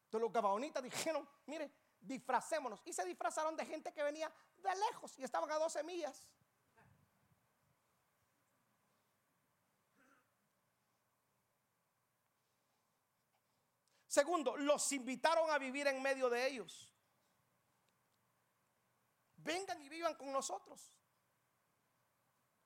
[0.05, 2.81] Entonces los gabaonitas dijeron, mire, disfracémonos.
[2.85, 6.29] Y se disfrazaron de gente que venía de lejos y estaban a 12 millas.
[14.15, 16.89] Segundo, los invitaron a vivir en medio de ellos.
[19.39, 20.97] Vengan y vivan con nosotros.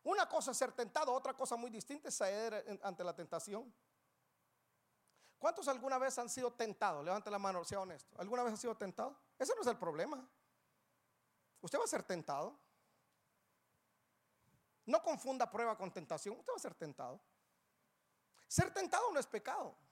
[0.03, 3.75] Una cosa es ser tentado, otra cosa muy distinta es ceder ante la tentación.
[5.39, 7.03] ¿Cuántos alguna vez han sido tentados?
[7.03, 8.15] Levante la mano, sea honesto.
[8.21, 9.19] ¿Alguna vez ha sido tentado?
[9.39, 10.29] Ese no es el problema.
[11.63, 12.59] Usted va a ser tentado.
[14.85, 16.39] No confunda prueba con tentación.
[16.39, 17.19] Usted va a ser tentado.
[18.47, 19.88] Ser tentado no es pecado.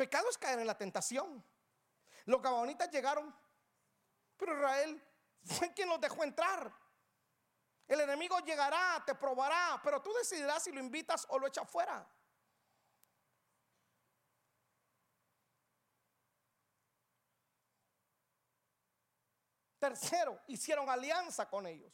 [0.00, 1.44] Pecado es caer en la tentación.
[2.24, 3.36] Los gabonitas llegaron,
[4.38, 5.06] pero Israel
[5.44, 6.72] fue quien los dejó entrar.
[7.86, 12.08] El enemigo llegará, te probará, pero tú decidirás si lo invitas o lo echas fuera.
[19.78, 21.92] Tercero, hicieron alianza con ellos.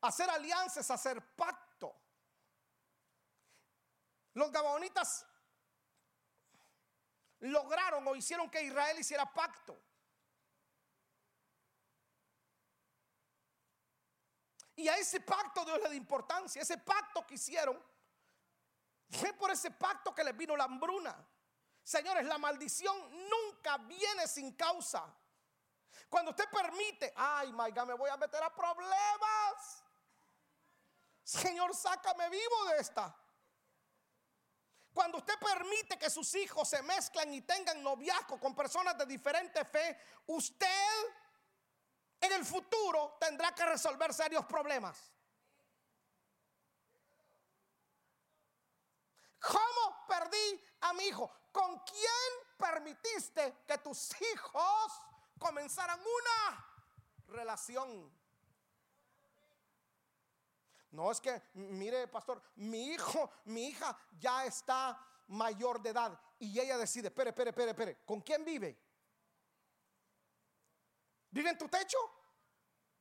[0.00, 1.94] Hacer alianza es hacer pacto.
[4.34, 5.24] Los gabonitas
[7.40, 9.78] lograron o hicieron que Israel hiciera pacto.
[14.76, 16.62] Y a ese pacto Dios le da importancia.
[16.62, 17.82] Ese pacto que hicieron
[19.10, 21.16] fue por ese pacto que les vino la hambruna.
[21.82, 22.96] Señores, la maldición
[23.28, 25.04] nunca viene sin causa.
[26.08, 29.82] Cuando usted permite, ay, my God, me voy a meter a problemas.
[31.24, 33.14] Señor, sácame vivo de esta.
[34.98, 39.64] Cuando usted permite que sus hijos se mezclen y tengan noviazgo con personas de diferente
[39.64, 40.66] fe, usted
[42.20, 44.98] en el futuro tendrá que resolver serios problemas.
[49.38, 51.30] ¿Cómo perdí a mi hijo?
[51.52, 54.92] ¿Con quién permitiste que tus hijos
[55.38, 56.66] comenzaran una
[57.28, 58.17] relación?
[60.90, 64.98] No es que, mire, pastor, mi hijo, mi hija ya está
[65.28, 68.78] mayor de edad y ella decide, espere, espere, espere, espere, ¿con quién vive?
[71.30, 71.98] ¿Vive en tu techo?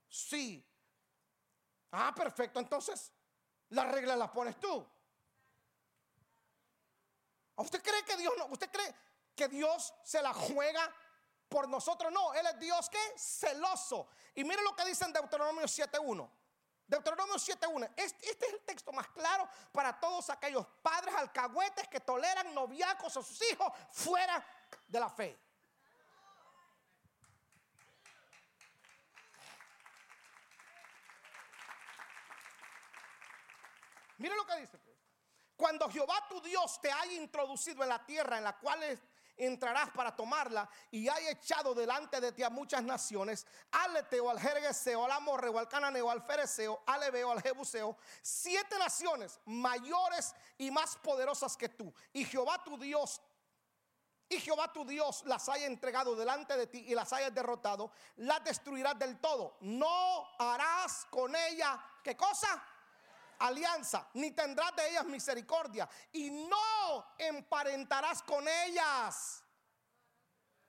[0.10, 0.64] Sí.
[1.92, 3.12] Ah, perfecto, entonces
[3.70, 4.86] la regla la pones tú.
[7.56, 8.46] ¿Usted cree que Dios no?
[8.48, 8.94] ¿Usted cree
[9.36, 10.94] que Dios se la juega
[11.48, 12.12] por nosotros?
[12.12, 14.10] No, Él es Dios que celoso.
[14.36, 16.30] Y mire lo que dice en Deuteronomio 7.1.
[16.88, 17.92] Deuteronomio 7.1.
[17.98, 23.18] Este, este, es el texto más claro para todos aquellos padres alcahuetes que toleran noviacos
[23.18, 24.44] a sus hijos fuera
[24.88, 25.38] de la fe.
[34.18, 34.78] Mire lo que dice.
[34.78, 34.98] Pues.
[35.56, 38.82] Cuando Jehová tu Dios te haya introducido en la tierra en la cual
[39.38, 44.40] entrarás para tomarla y hay echado delante de ti a muchas naciones, al Eteo, al
[44.40, 50.72] Jergueseo, al Amorreo, al Cananeo, al Fereceo, al Ebeo, al Jebuseo, siete naciones mayores y
[50.72, 51.94] más poderosas que tú.
[52.14, 53.22] Y Jehová tu Dios
[54.30, 58.44] y Jehová tu Dios las haya entregado delante de ti y las haya derrotado, las
[58.44, 59.58] destruirás del todo.
[59.62, 62.62] No harás con ella, ¿qué cosa?
[63.40, 69.44] Alianza, ni tendrás de ellas misericordia, y no emparentarás con ellas.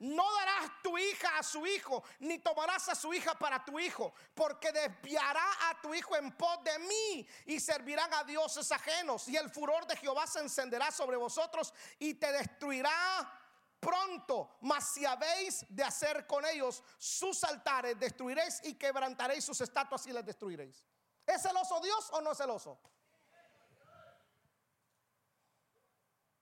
[0.00, 4.14] No darás tu hija a su hijo, ni tomarás a su hija para tu hijo,
[4.32, 9.26] porque desviará a tu hijo en pos de mí y servirán a dioses ajenos.
[9.26, 13.28] Y el furor de Jehová se encenderá sobre vosotros y te destruirá
[13.80, 14.58] pronto.
[14.60, 20.12] Mas si habéis de hacer con ellos sus altares, destruiréis y quebrantaréis sus estatuas y
[20.12, 20.84] les destruiréis.
[21.28, 22.80] ¿Es celoso Dios o no es celoso?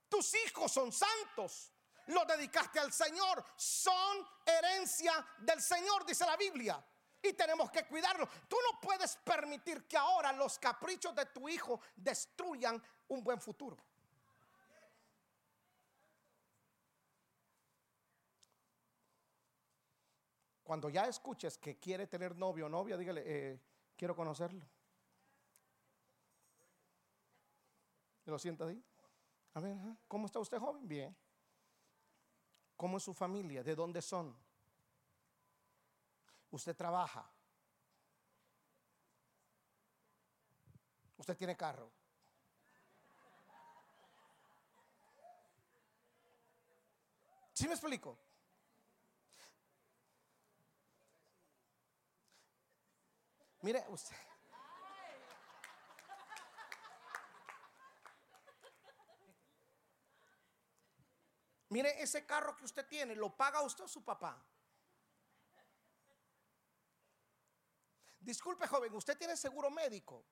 [0.09, 1.72] Tus hijos son santos.
[2.07, 3.45] Los dedicaste al Señor.
[3.57, 6.82] Son herencia del Señor, dice la Biblia.
[7.20, 8.28] Y tenemos que cuidarlos.
[8.49, 13.76] Tú no puedes permitir que ahora los caprichos de tu hijo destruyan un buen futuro.
[20.62, 23.61] Cuando ya escuches que quiere tener novio o novia, dígale, eh,
[23.97, 24.64] quiero conocerlo.
[28.27, 28.83] ¿Lo sienta ahí?
[29.55, 29.77] A ver,
[30.09, 30.87] ¿cómo está usted joven?
[30.87, 31.16] Bien.
[32.77, 33.62] ¿Cómo es su familia?
[33.62, 34.37] ¿De dónde son?
[36.51, 37.31] ¿Usted trabaja?
[41.16, 41.91] ¿Usted tiene carro?
[47.53, 48.18] ¿Sí me explico?
[53.62, 54.26] Mire, usted.
[61.77, 64.43] Mire, ese carro que usted tiene, ¿lo paga usted o su papá?
[68.18, 70.24] Disculpe, joven, ¿usted tiene seguro médico?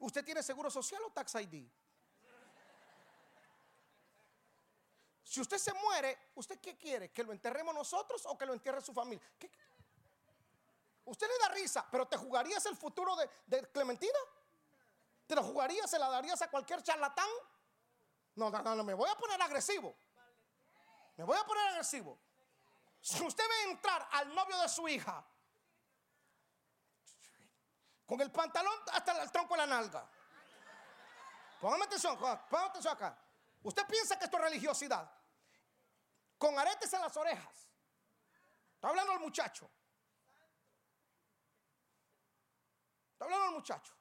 [0.00, 1.64] ¿Usted tiene seguro social o tax ID?
[5.22, 7.12] Si usted se muere, ¿usted qué quiere?
[7.12, 9.24] ¿Que lo enterremos nosotros o que lo entierre su familia?
[9.38, 9.48] ¿Qué?
[11.04, 13.14] Usted le da risa, pero ¿te jugarías el futuro
[13.46, 14.18] de, Clementina?
[15.28, 15.88] ¿Te lo jugarías?
[15.88, 17.30] ¿Se la darías a cualquier charlatán?
[18.36, 19.96] No, no, no, me voy a poner agresivo.
[21.16, 22.18] Me voy a poner agresivo.
[23.00, 25.24] Si usted ve entrar al novio de su hija
[28.06, 30.08] con el pantalón hasta el tronco de la nalga.
[31.60, 33.18] Póngame atención, póngame atención acá.
[33.62, 35.10] Usted piensa que esto es religiosidad.
[36.36, 37.68] Con aretes en las orejas.
[38.74, 39.70] Está hablando el muchacho.
[43.12, 43.94] Está hablando el muchacho.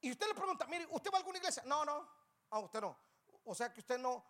[0.00, 1.64] Y usted le pregunta, mire, ¿usted va a alguna iglesia?
[1.66, 2.17] No, no.
[2.50, 2.96] Ah, usted no.
[3.44, 4.24] O sea que usted no.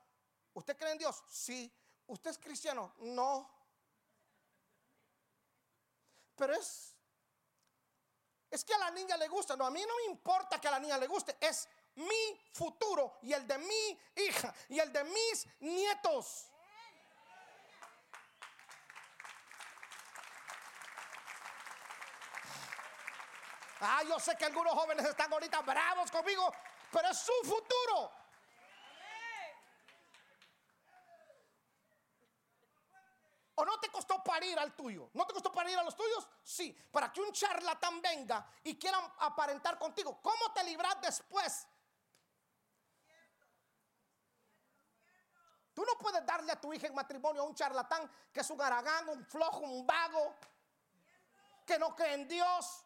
[0.54, 1.22] ¿Usted cree en Dios?
[1.28, 1.72] Sí.
[2.06, 2.94] ¿Usted es cristiano?
[2.98, 3.50] No.
[6.36, 6.94] Pero es.
[8.50, 9.56] Es que a la niña le gusta.
[9.56, 11.36] No, a mí no me importa que a la niña le guste.
[11.40, 16.46] Es mi futuro y el de mi hija y el de mis nietos.
[23.80, 26.52] Ah, yo sé que algunos jóvenes están ahorita bravos conmigo,
[26.90, 27.77] pero es su futuro.
[33.54, 35.10] ¿O no te costó parir al tuyo?
[35.14, 36.28] ¿No te costó parir a los tuyos?
[36.44, 40.20] Sí, para que un charlatán venga y quiera aparentar contigo.
[40.22, 41.66] ¿Cómo te libras después?
[45.74, 48.60] Tú no puedes darle a tu hija en matrimonio a un charlatán que es un
[48.60, 50.36] aragán, un flojo, un vago,
[51.66, 52.84] que no cree en Dios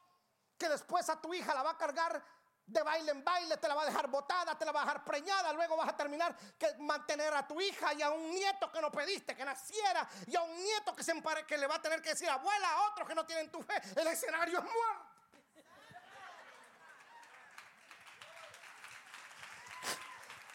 [0.62, 2.24] que después a tu hija la va a cargar
[2.73, 5.05] de baile en baile, te la va a dejar botada, te la va a dejar
[5.05, 8.81] preñada, luego vas a terminar que mantener a tu hija y a un nieto que
[8.81, 11.83] no pediste que naciera y a un nieto que se empare, que le va a
[11.83, 13.75] tener que decir abuela a otros que no tienen tu fe.
[13.97, 15.12] El escenario es muerto.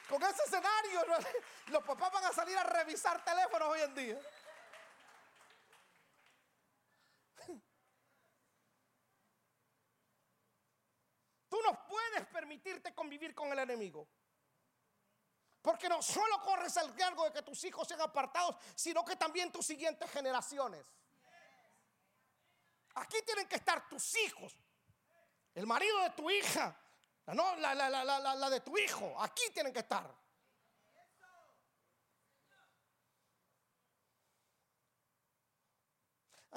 [0.09, 1.03] Con ese escenario,
[1.67, 4.19] los papás van a salir a revisar teléfonos hoy en día.
[11.57, 14.07] Tú no puedes permitirte convivir con el enemigo.
[15.59, 19.51] Porque no solo corres el riesgo de que tus hijos sean apartados, sino que también
[19.51, 20.85] tus siguientes generaciones.
[22.93, 24.55] Aquí tienen que estar tus hijos,
[25.55, 26.79] el marido de tu hija,
[27.25, 29.19] no, la, la de tu hijo.
[29.19, 30.07] Aquí tienen que estar.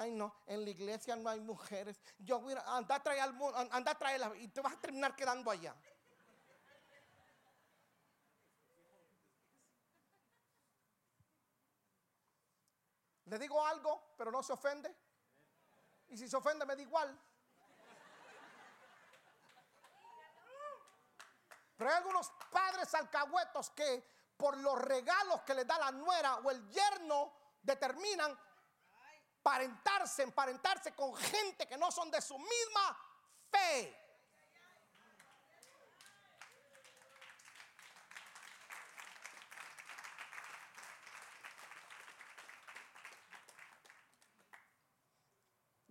[0.00, 2.00] Ay, no, en la iglesia no hay mujeres.
[2.20, 5.76] Yo voy a a traer anda a traerla y te vas a terminar quedando allá.
[13.26, 14.96] Le digo algo, pero no se ofende.
[16.08, 17.20] Y si se ofende, me da igual.
[21.76, 24.02] Pero hay algunos padres alcahuetos que
[24.38, 28.34] por los regalos que les da la nuera o el yerno determinan
[29.42, 32.98] parentarse, emparentarse con gente que no son de su misma
[33.50, 33.96] fe.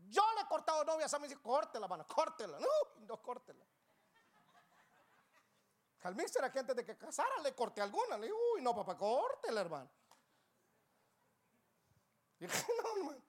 [0.10, 2.60] Yo le he cortado novias a mí, córtela, mano, córtela.
[2.60, 2.68] No,
[3.06, 3.66] no, córtela.
[6.02, 8.18] Al que antes de que casara le corté alguna.
[8.18, 9.90] Le digo, uy, no, papá, córtela, hermano.
[12.40, 13.29] Y dije, no, hermano.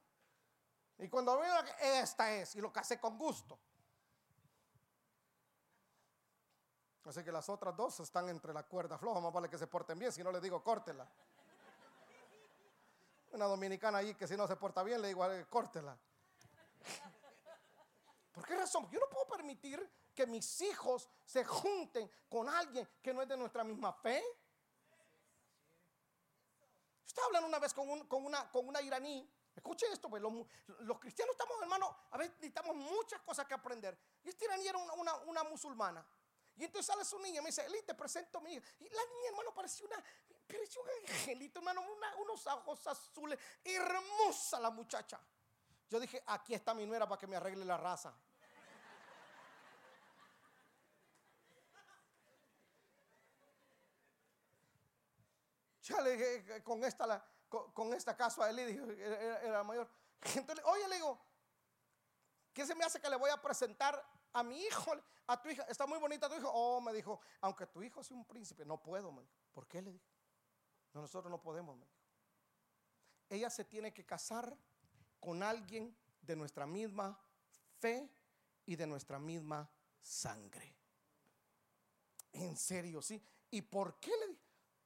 [1.01, 3.59] Y cuando veo esta es, y lo casé con gusto.
[7.07, 9.19] Así que las otras dos están entre la cuerda floja.
[9.19, 11.09] Más vale que se porten bien, si no les digo córtela.
[13.33, 15.97] Una dominicana ahí que si no se porta bien, le digo, córtela.
[18.33, 18.89] ¿Por qué razón?
[18.91, 23.37] Yo no puedo permitir que mis hijos se junten con alguien que no es de
[23.37, 24.23] nuestra misma fe.
[27.07, 29.29] Estaba hablando una vez con una iraní.
[29.61, 33.97] Escuche esto, pues los, cristianos estamos, hermano, a veces necesitamos muchas cosas que aprender.
[34.25, 36.03] Y esta iraní era una, musulmana.
[36.57, 38.67] Y entonces sale su niña y me dice, Eli, te presento a mi hija.
[38.79, 40.03] Y la niña, hermano, parecía una,
[40.47, 41.83] parecía un angelito, hermano,
[42.21, 43.39] unos ojos azules.
[43.63, 45.21] Hermosa la muchacha.
[45.91, 48.15] Yo dije, aquí está mi nuera para que me arregle la raza.
[55.83, 59.89] Ya le dije, con esta, con, esta caso a él, dijo, era, mayor.
[60.37, 61.19] Entonces, oye, le digo,
[62.53, 64.93] ¿qué se me hace que le voy a presentar a mi hijo,
[65.27, 65.65] a tu hija?
[65.65, 66.51] Está muy bonita tu hijo.
[66.53, 69.23] Oh, me dijo, aunque tu hijo sea un príncipe, no puedo, me
[69.53, 70.07] ¿Por qué le dije?
[70.93, 71.79] nosotros no podemos,
[73.29, 74.57] Ella se tiene que casar
[75.21, 77.19] con alguien de nuestra misma
[77.79, 78.11] fe
[78.67, 79.71] y de nuestra misma
[80.01, 80.75] sangre.
[82.33, 83.23] En serio, sí.
[83.51, 84.40] ¿Y por qué le dije?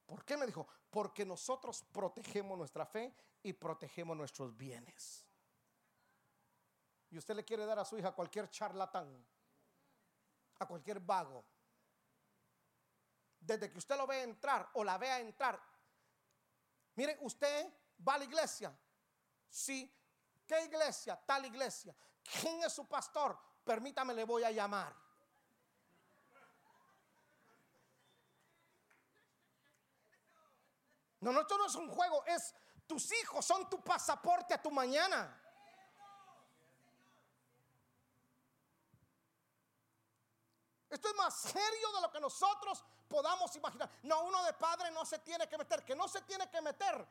[0.05, 0.67] ¿Por qué me dijo?
[0.89, 5.25] Porque nosotros protegemos nuestra fe y protegemos nuestros bienes.
[7.09, 9.25] Y usted le quiere dar a su hija a cualquier charlatán,
[10.59, 11.45] a cualquier vago.
[13.39, 15.61] Desde que usted lo ve entrar o la vea entrar,
[16.95, 17.71] mire, usted
[18.07, 18.77] va a la iglesia.
[19.49, 19.91] Sí,
[20.45, 21.19] ¿qué iglesia?
[21.25, 21.95] Tal iglesia.
[22.41, 23.37] ¿Quién es su pastor?
[23.63, 25.04] Permítame, le voy a llamar.
[31.25, 32.53] No, no, esto no es un juego, es
[32.85, 35.41] tus hijos, son tu pasaporte a tu mañana.
[40.87, 43.89] Esto es más serio de lo que nosotros podamos imaginar.
[44.03, 47.07] No, uno de padre no se tiene que meter, que no se tiene que meter,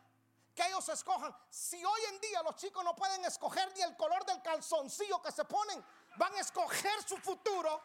[0.55, 1.37] que ellos escojan.
[1.51, 5.33] Si hoy en día los chicos no pueden escoger ni el color del calzoncillo que
[5.33, 5.85] se ponen,
[6.19, 7.83] van a escoger su futuro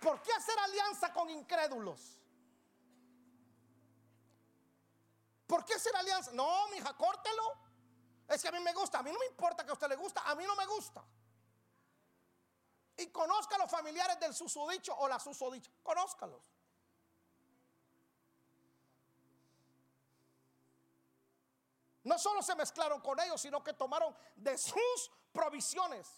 [0.00, 2.18] ¿Por qué hacer alianza con incrédulos?
[5.46, 6.30] ¿Por qué hacer alianza?
[6.32, 7.54] No, mija, córtelo.
[8.26, 9.00] Es que a mí me gusta.
[9.00, 10.22] A mí no me importa que a usted le gusta.
[10.22, 11.04] A mí no me gusta.
[12.96, 15.70] Y conozca a los familiares del susodicho o la susodicha.
[15.82, 16.50] Conózcalos.
[22.04, 26.08] No solo se mezclaron con ellos, sino que tomaron de sus provisiones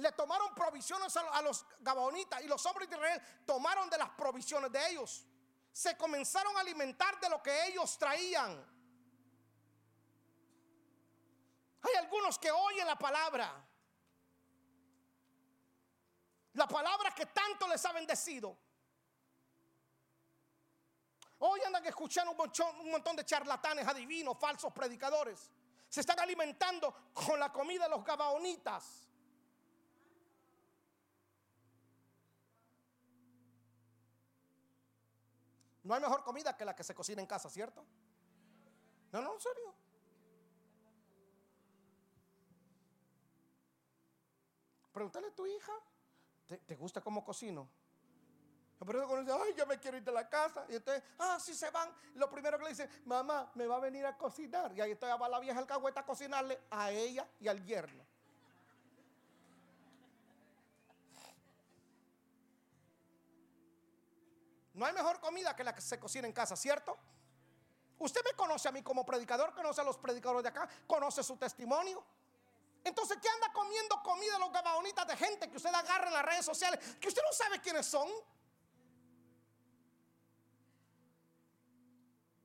[0.00, 4.70] le tomaron provisiones a los gabaonitas y los hombres de Israel tomaron de las provisiones
[4.72, 5.26] de ellos.
[5.72, 8.52] Se comenzaron a alimentar de lo que ellos traían.
[11.82, 13.66] Hay algunos que oyen la palabra.
[16.54, 18.56] La palabra que tanto les ha bendecido.
[21.38, 25.50] Hoy andan escuchando un un montón de charlatanes adivinos, falsos predicadores.
[25.88, 29.09] Se están alimentando con la comida de los gabaonitas.
[35.90, 37.84] No hay mejor comida que la que se cocina en casa, ¿cierto?
[39.10, 39.74] No, no, en serio.
[44.92, 45.72] Pregúntale a tu hija,
[46.46, 47.68] ¿te, gusta cómo cocino?
[48.78, 50.64] Pero cuando dice, ay, yo me quiero ir de la casa.
[50.68, 51.92] Y entonces, ah, si se van.
[52.14, 54.72] Lo primero que le dice, mamá, me va a venir a cocinar.
[54.72, 58.06] Y ahí está va la vieja alcahueta a cocinarle a ella y al yerno.
[64.80, 66.96] No hay mejor comida que la que se cocina en casa, ¿cierto?
[67.98, 71.36] Usted me conoce a mí como predicador, conoce a los predicadores de acá, conoce su
[71.36, 72.02] testimonio.
[72.82, 76.46] Entonces, ¿qué anda comiendo comida los gabaonitas de gente que usted agarra en las redes
[76.46, 76.96] sociales?
[76.98, 78.08] Que usted no sabe quiénes son.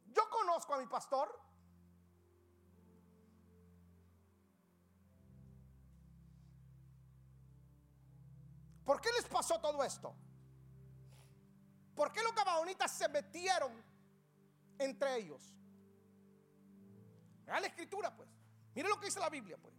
[0.08, 1.40] Yo conozco a mi pastor.
[8.84, 10.14] ¿Por qué les pasó todo esto?
[11.96, 13.72] ¿Por qué los gabaonitas se metieron
[14.78, 15.56] entre ellos?
[17.46, 18.30] Vean la escritura, pues.
[18.74, 19.74] Mire lo que dice la Biblia, pues.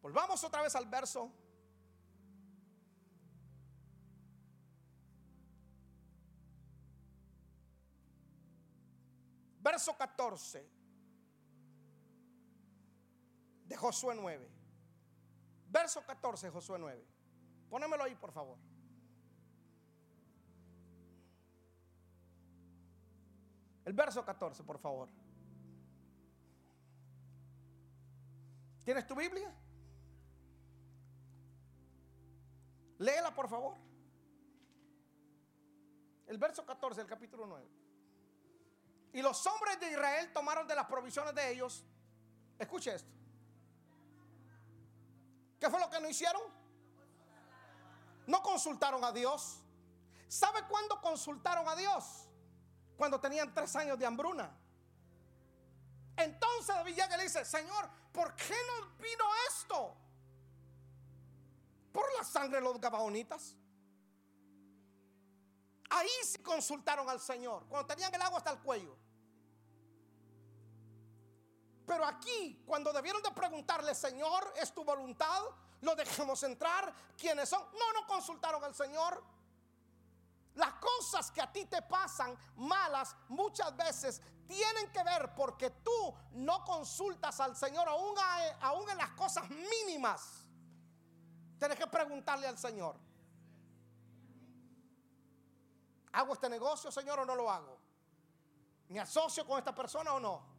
[0.00, 1.30] Volvamos otra vez al verso.
[9.60, 10.68] Verso 14
[13.66, 14.50] de Josué 9.
[15.68, 17.11] Verso 14 de Josué 9.
[17.72, 18.58] Pónemelo ahí, por favor.
[23.86, 25.08] El verso 14, por favor.
[28.84, 29.50] ¿Tienes tu Biblia?
[32.98, 33.78] Léela, por favor.
[36.26, 37.66] El verso 14 del capítulo 9.
[39.14, 41.86] Y los hombres de Israel tomaron de las provisiones de ellos.
[42.58, 43.10] Escuche esto.
[45.58, 46.61] ¿Qué fue lo que no hicieron?
[48.26, 49.58] No consultaron a Dios.
[50.28, 52.28] ¿Sabe cuándo consultaron a Dios?
[52.96, 54.50] Cuando tenían tres años de hambruna.
[56.16, 59.96] Entonces David llega le dice, Señor, ¿por qué nos vino esto?
[61.92, 63.56] Por la sangre de los gabaonitas.
[65.90, 68.96] Ahí sí consultaron al Señor, cuando tenían el agua hasta el cuello.
[71.86, 75.42] Pero aquí, cuando debieron de preguntarle, Señor, ¿es tu voluntad?
[75.82, 76.92] ¿Lo dejemos entrar?
[77.16, 77.60] ¿Quiénes son?
[77.72, 79.22] No, no consultaron al Señor.
[80.54, 86.14] Las cosas que a ti te pasan malas muchas veces tienen que ver porque tú
[86.32, 88.14] no consultas al Señor aún,
[88.60, 90.46] aún en las cosas mínimas.
[91.58, 92.96] Tienes que preguntarle al Señor.
[96.12, 97.78] ¿Hago este negocio, Señor, o no lo hago?
[98.88, 100.51] ¿Me asocio con esta persona o no?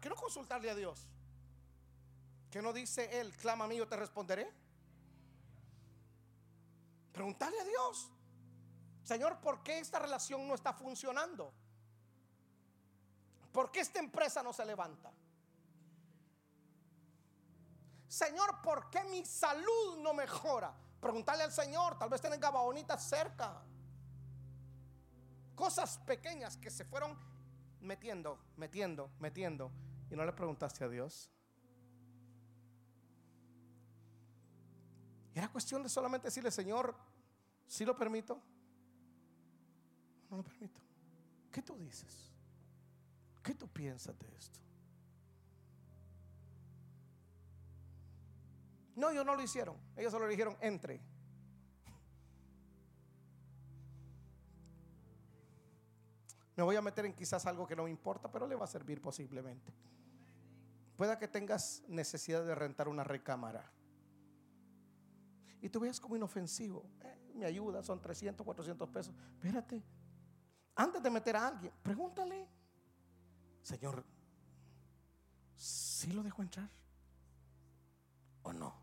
[0.00, 1.06] ¿Por qué no consultarle a Dios?
[2.50, 3.36] ¿Qué no dice Él?
[3.36, 4.50] Clama a mí, yo te responderé.
[7.12, 8.10] Preguntarle a Dios.
[9.04, 11.52] Señor, ¿por qué esta relación no está funcionando?
[13.52, 15.12] ¿Por qué esta empresa no se levanta?
[18.08, 20.72] Señor, ¿por qué mi salud no mejora?
[20.98, 23.60] Preguntarle al Señor, tal vez tienen gabaonitas cerca.
[25.54, 27.18] Cosas pequeñas que se fueron
[27.82, 29.70] metiendo, metiendo, metiendo.
[30.10, 31.30] Y no le preguntaste a Dios.
[35.34, 36.94] Era cuestión de solamente decirle, Señor,
[37.66, 38.42] si lo permito,
[40.28, 40.80] no lo permito.
[41.52, 42.32] ¿Qué tú dices?
[43.42, 44.60] ¿Qué tú piensas de esto?
[48.96, 49.76] No, ellos no lo hicieron.
[49.96, 51.00] Ellos solo dijeron, entre.
[56.56, 58.68] Me voy a meter en quizás algo que no me importa, pero le va a
[58.68, 59.72] servir posiblemente.
[61.00, 63.72] Pueda que tengas necesidad de rentar una recámara.
[65.62, 66.84] Y tú veas como inofensivo.
[67.00, 69.14] Eh, me ayuda, son 300, 400 pesos.
[69.32, 69.82] Espérate.
[70.74, 72.46] Antes de meter a alguien, pregúntale.
[73.62, 74.04] Señor,
[75.56, 76.68] ¿sí lo dejo entrar?
[78.42, 78.74] ¿O no?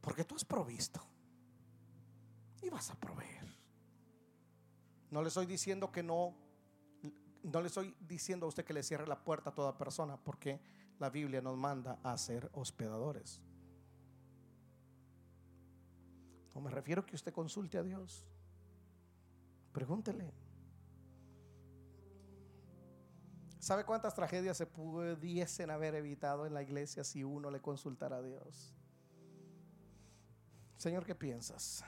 [0.00, 1.00] Porque tú has provisto.
[2.62, 3.44] Y vas a proveer.
[5.10, 6.36] No le estoy diciendo que no,
[7.42, 10.60] no le estoy diciendo a usted que le cierre la puerta a toda persona, porque
[10.98, 13.40] la Biblia nos manda a ser hospedadores.
[16.54, 18.26] No me refiero a que usted consulte a Dios.
[19.72, 20.32] Pregúntele.
[23.58, 28.22] ¿Sabe cuántas tragedias se pudiesen haber evitado en la iglesia si uno le consultara a
[28.22, 28.74] Dios?
[30.76, 31.84] Señor, ¿qué piensas?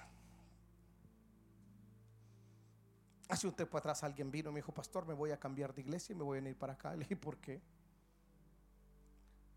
[3.28, 5.80] Hace un tiempo atrás alguien vino y me dijo, pastor, me voy a cambiar de
[5.80, 6.90] iglesia y me voy a venir para acá.
[6.94, 7.60] Le dije, ¿por qué?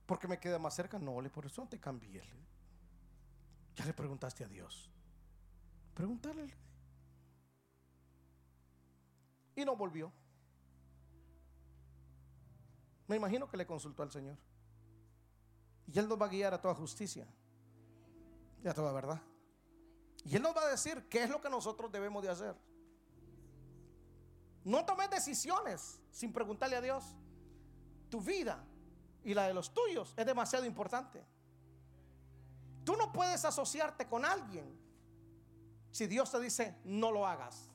[0.05, 0.99] Porque me queda más cerca.
[0.99, 2.21] No, le por eso te cambié.
[3.75, 4.89] Ya le preguntaste a Dios.
[5.93, 6.53] Pregúntale.
[9.55, 10.11] Y no volvió.
[13.07, 14.37] Me imagino que le consultó al Señor.
[15.91, 17.27] Y Él nos va a guiar a toda justicia
[18.63, 19.21] y a toda verdad.
[20.23, 22.55] Y Él nos va a decir qué es lo que nosotros debemos de hacer.
[24.65, 27.15] No tomes decisiones sin preguntarle a Dios.
[28.09, 28.63] Tu vida
[29.23, 31.23] y la de los tuyos es demasiado importante.
[32.83, 34.65] Tú no puedes asociarte con alguien
[35.91, 37.69] si Dios te dice no lo hagas.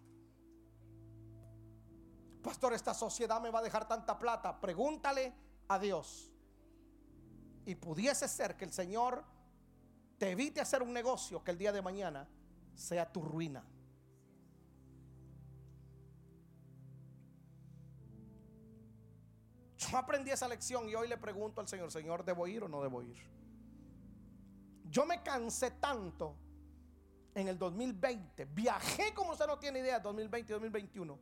[2.42, 4.60] Pastor, esta sociedad me va a dejar tanta plata.
[4.60, 5.32] Pregúntale
[5.68, 6.32] a Dios.
[7.66, 9.24] Y pudiese ser que el Señor
[10.18, 12.28] te evite hacer un negocio que el día de mañana
[12.74, 13.64] sea tu ruina.
[19.90, 22.80] Yo aprendí esa lección y hoy le pregunto al Señor, Señor, ¿debo ir o no
[22.82, 23.16] debo ir?
[24.88, 26.36] Yo me cansé tanto
[27.34, 31.18] en el 2020, viajé como usted no tiene idea, 2020 y 2021,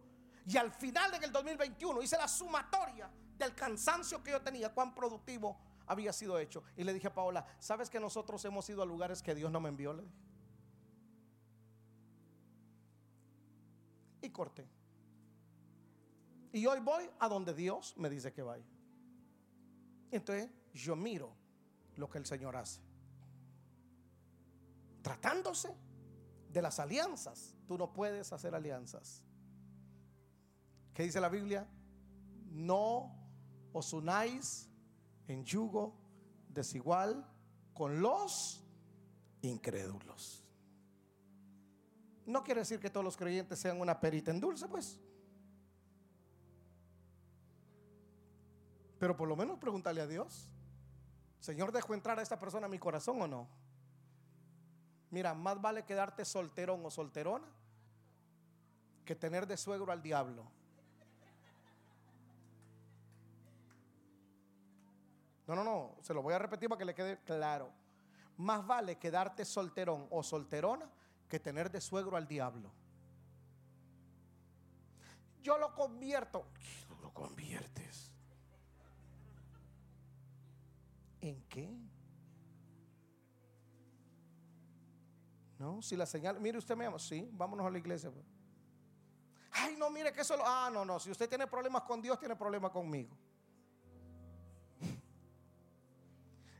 [0.46, 4.94] y al final en el 2021 hice la sumatoria del cansancio que yo tenía, cuán
[4.94, 6.62] productivo había sido hecho.
[6.76, 9.60] Y le dije a Paola, ¿sabes que nosotros hemos ido a lugares que Dios no
[9.60, 10.02] me envió?
[14.20, 14.66] Y corté.
[16.58, 18.66] Y hoy voy a donde Dios me dice que vaya.
[20.10, 21.32] Entonces yo miro
[21.94, 22.80] lo que el Señor hace.
[25.02, 25.72] tratándose
[26.52, 29.24] de las alianzas, tú no puedes hacer alianzas.
[30.92, 31.64] ¿Qué dice la Biblia?
[32.50, 33.14] No
[33.72, 34.68] os unáis
[35.28, 35.94] en yugo
[36.48, 37.24] desigual
[37.72, 38.64] con los
[39.42, 40.44] incrédulos.
[42.26, 44.98] No quiere decir que todos los creyentes sean una perita en dulce, pues.
[48.98, 50.48] Pero por lo menos pregúntale a Dios.
[51.40, 53.48] Señor, ¿dejo entrar a esta persona a mi corazón o no?
[55.10, 57.46] Mira, más vale quedarte solterón o solterona
[59.04, 60.44] que tener de suegro al diablo.
[65.46, 67.72] No, no, no, se lo voy a repetir para que le quede claro.
[68.36, 70.86] Más vale quedarte solterón o solterona
[71.26, 72.70] que tener de suegro al diablo.
[75.42, 76.44] Yo lo convierto.
[76.52, 77.77] ¿Qué lo conviertes?
[81.20, 81.68] ¿En qué?
[85.58, 88.10] No, si la señal, mire usted me llama, sí, vámonos a la iglesia.
[88.10, 88.24] pues.
[89.50, 92.18] Ay, no, mire que eso lo, ah, no, no, si usted tiene problemas con Dios,
[92.18, 93.16] tiene problemas conmigo.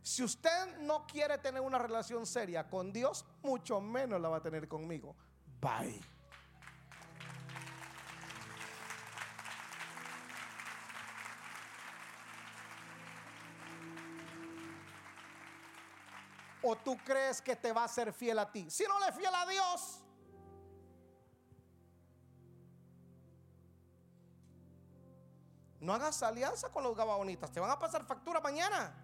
[0.03, 4.43] Si usted no quiere tener una relación seria con Dios, mucho menos la va a
[4.43, 5.15] tener conmigo.
[5.61, 6.01] Bye.
[16.71, 18.69] ¿O tú crees que te va a ser fiel a ti?
[18.69, 20.05] Si no le fiel a Dios,
[25.81, 27.51] no hagas alianza con los gabaonitas.
[27.51, 28.95] Te van a pasar factura mañana.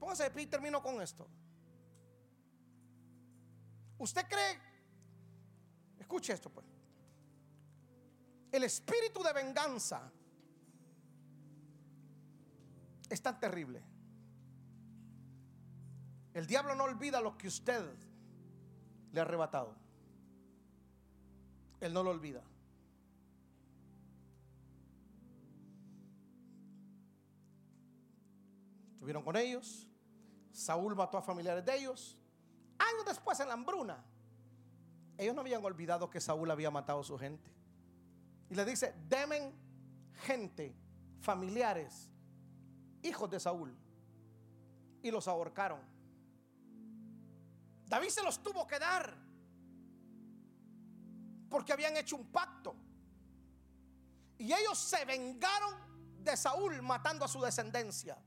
[0.00, 1.28] Póngase de pie y termino con esto.
[3.98, 4.58] ¿Usted cree?
[5.98, 6.64] Escuche esto pues.
[8.50, 10.10] El espíritu de venganza
[13.10, 13.93] es tan terrible.
[16.34, 17.84] El diablo no olvida lo que usted
[19.12, 19.74] le ha arrebatado.
[21.80, 22.42] Él no lo olvida.
[28.94, 29.88] Estuvieron con ellos.
[30.50, 32.18] Saúl mató a familiares de ellos.
[32.78, 34.04] Años después en la hambruna.
[35.16, 37.48] Ellos no habían olvidado que Saúl había matado a su gente.
[38.50, 39.54] Y le dice, demen
[40.22, 40.74] gente,
[41.20, 42.10] familiares,
[43.02, 43.76] hijos de Saúl.
[45.00, 45.93] Y los ahorcaron.
[47.86, 49.14] David se los tuvo que dar.
[51.48, 52.74] Porque habían hecho un pacto.
[54.38, 55.74] Y ellos se vengaron
[56.18, 58.18] de Saúl matando a su descendencia.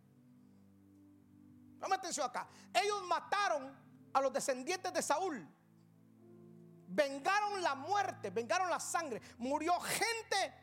[1.79, 2.47] Dame atención acá.
[2.73, 3.75] Ellos mataron
[4.13, 5.47] a los descendientes de Saúl.
[6.87, 9.21] Vengaron la muerte, vengaron la sangre.
[9.37, 10.53] Murió gente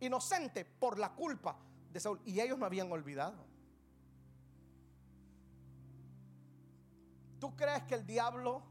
[0.00, 1.56] inocente por la culpa
[1.90, 2.20] de Saúl.
[2.24, 3.53] Y ellos no habían olvidado.
[7.44, 8.62] ¿Tú crees que el diablo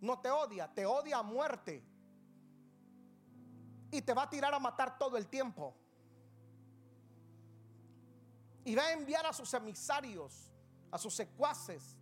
[0.00, 0.72] no te odia?
[0.72, 1.84] Te odia a muerte.
[3.90, 5.74] Y te va a tirar a matar todo el tiempo.
[8.64, 10.48] Y va a enviar a sus emisarios,
[10.92, 11.98] a sus secuaces.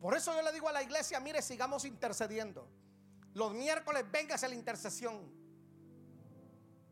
[0.00, 2.66] Por eso yo le digo a la iglesia, mire, sigamos intercediendo.
[3.34, 5.43] Los miércoles venga a la intercesión.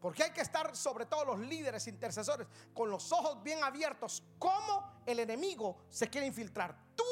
[0.03, 5.01] Porque hay que estar, sobre todo los líderes intercesores, con los ojos bien abiertos, cómo
[5.07, 6.77] el enemigo se quiere infiltrar.
[6.97, 7.05] Tú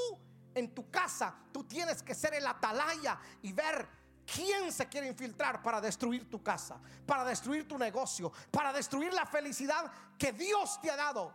[0.53, 3.89] en tu casa, tú tienes que ser el atalaya y ver
[4.27, 9.25] quién se quiere infiltrar para destruir tu casa, para destruir tu negocio, para destruir la
[9.25, 9.89] felicidad
[10.19, 11.33] que Dios te ha dado.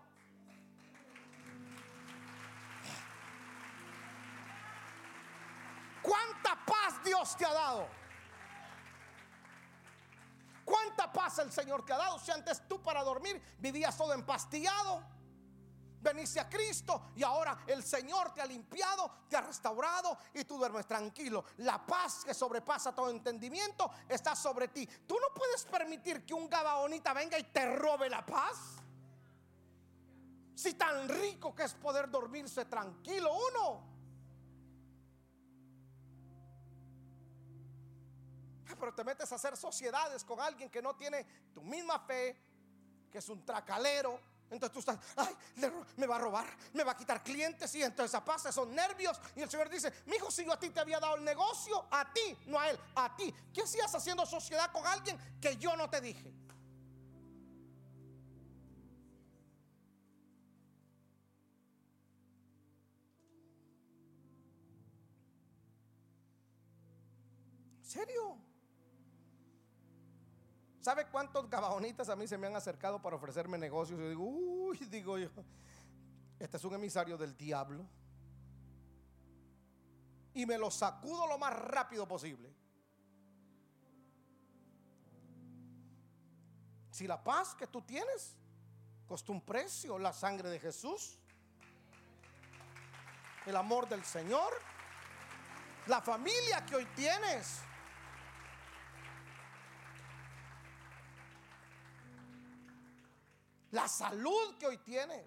[6.01, 8.04] ¿Cuánta paz Dios te ha dado?
[10.65, 12.17] ¿Cuánta paz el Señor te ha dado?
[12.19, 15.03] Si antes tú para dormir vivías todo empastillado,
[16.01, 20.57] veniste a Cristo y ahora el Señor te ha limpiado, te ha restaurado y tú
[20.57, 21.45] duermes tranquilo.
[21.57, 24.87] La paz que sobrepasa todo entendimiento está sobre ti.
[25.07, 28.77] Tú no puedes permitir que un gabaonita venga y te robe la paz.
[30.55, 33.94] Si tan rico que es poder dormirse tranquilo uno.
[38.85, 41.25] Pero te metes a hacer sociedades con alguien que no tiene
[41.55, 42.39] tu misma fe,
[43.11, 44.19] que es un tracalero.
[44.47, 45.35] Entonces tú estás, ay,
[45.97, 49.19] me va a robar, me va a quitar clientes y entonces pasa esos nervios.
[49.35, 51.83] Y el Señor dice, mi hijo, si yo a ti te había dado el negocio,
[51.89, 53.33] a ti, no a él, a ti.
[53.51, 56.31] ¿Qué hacías haciendo sociedad con alguien que yo no te dije?
[67.79, 68.45] ¿En serio?
[70.85, 73.99] ¿Sabe cuántos gabaonitas a mí se me han acercado para ofrecerme negocios?
[73.99, 75.29] Yo digo, uy, digo yo,
[76.37, 77.83] este es un emisario del diablo.
[80.35, 82.53] Y me lo sacudo lo más rápido posible.
[86.91, 88.37] Si la paz que tú tienes
[89.07, 91.17] costó un precio, la sangre de Jesús,
[93.47, 94.53] el amor del Señor,
[95.87, 97.63] la familia que hoy tienes.
[103.71, 105.25] La salud que hoy tienes.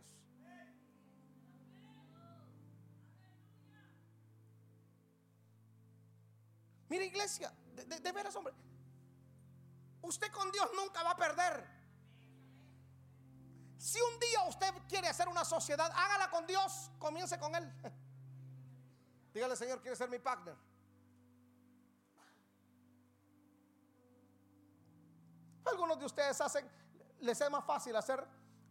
[6.88, 8.54] Mira iglesia, de, de veras hombre,
[10.00, 11.78] usted con Dios nunca va a perder.
[13.78, 17.72] Si un día usted quiere hacer una sociedad, hágala con Dios, comience con Él.
[19.32, 20.56] Dígale, Señor, quiere ser mi partner.
[25.64, 26.68] Algunos de ustedes hacen,
[27.20, 28.24] les es más fácil hacer,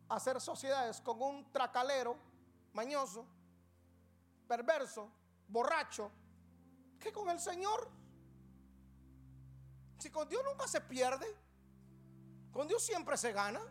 [0.10, 2.18] hacer sociedades con un tracalero,
[2.74, 3.26] mañoso,
[4.48, 5.10] perverso,
[5.48, 6.12] borracho,
[7.00, 7.90] que con el Señor.
[10.00, 11.26] Si con Dios nunca se pierde,
[12.52, 13.62] con Dios siempre se gana.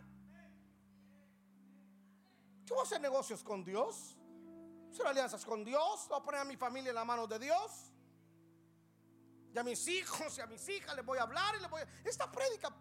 [2.65, 4.17] Yo voy a hacer negocios con Dios
[4.97, 7.91] hacer alianzas con Dios, voy a poner a mi familia en la mano de Dios.
[9.53, 11.81] Y a mis hijos y a mis hijas les voy a hablar y les voy
[11.81, 11.87] a...
[12.03, 12.75] Esta prédica,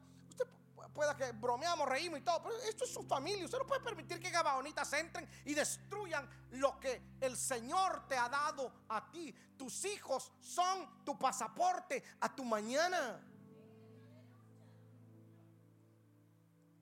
[0.93, 3.45] pueda que bromeamos, reímos y todo, pero esto es su familia.
[3.45, 8.29] Usted no puede permitir que gabaonitas entren y destruyan lo que el Señor te ha
[8.29, 9.33] dado a ti.
[9.57, 13.21] Tus hijos son tu pasaporte a tu mañana.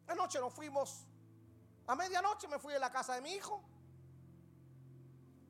[0.07, 1.07] Anoche nos fuimos,
[1.87, 3.63] a medianoche me fui a la casa de mi hijo.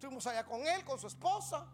[0.01, 1.67] Fuimos allá con él, con su esposa.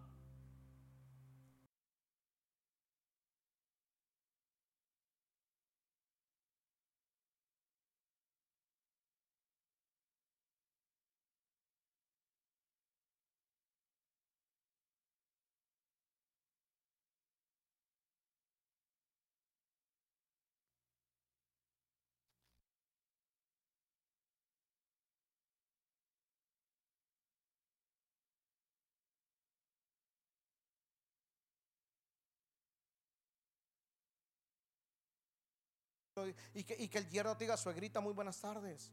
[36.27, 38.91] Y que, el yerno diga, suegrita, muy buenas tardes.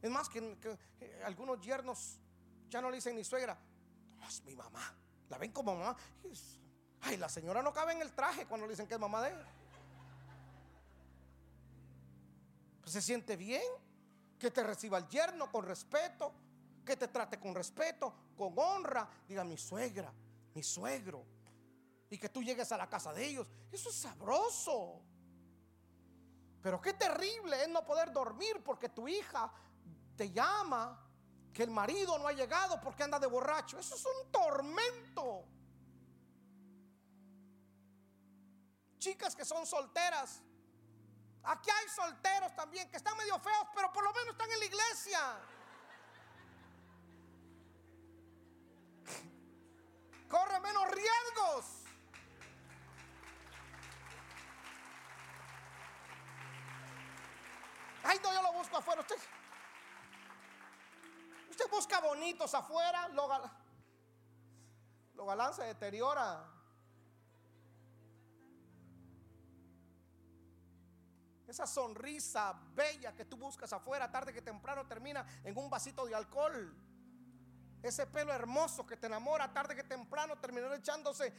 [0.00, 0.56] Es más, que,
[1.24, 2.18] algunos yernos
[2.68, 3.58] ya no le dicen ni suegra,
[4.26, 4.94] es mi mamá,
[5.28, 5.96] la ven como mamá.
[7.02, 9.30] Ay, la señora no cabe en el traje cuando le dicen que es mamá de
[9.30, 9.38] él.
[12.80, 13.62] Pues se siente bien
[14.38, 16.32] que te reciba el yerno con respeto,
[16.84, 19.08] que te trate con respeto, con honra.
[19.28, 20.12] Diga mi suegra,
[20.54, 21.24] mi suegro.
[22.08, 23.48] Y que tú llegues a la casa de ellos.
[23.70, 25.02] Eso es sabroso.
[26.62, 29.50] Pero qué terrible es no poder dormir porque tu hija
[30.16, 30.98] te llama
[31.52, 33.78] que el marido no ha llegado porque anda de borracho.
[33.78, 35.44] Eso es un tormento.
[38.98, 40.42] Chicas que son solteras.
[41.42, 44.64] Aquí hay solteros también que están medio feos, pero por lo menos están en la
[44.66, 45.20] iglesia.
[58.10, 59.02] Ay, no, yo lo busco afuera.
[59.02, 59.14] Usted,
[61.48, 63.28] usted busca bonitos afuera, lo,
[65.14, 66.44] lo galán se deteriora.
[71.46, 76.16] Esa sonrisa bella que tú buscas afuera, tarde que temprano termina en un vasito de
[76.16, 76.74] alcohol.
[77.80, 81.32] Ese pelo hermoso que te enamora, tarde que temprano terminará echándose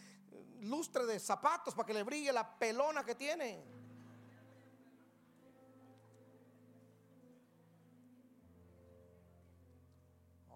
[0.61, 3.80] lustre de zapatos para que le brille la pelona que tiene.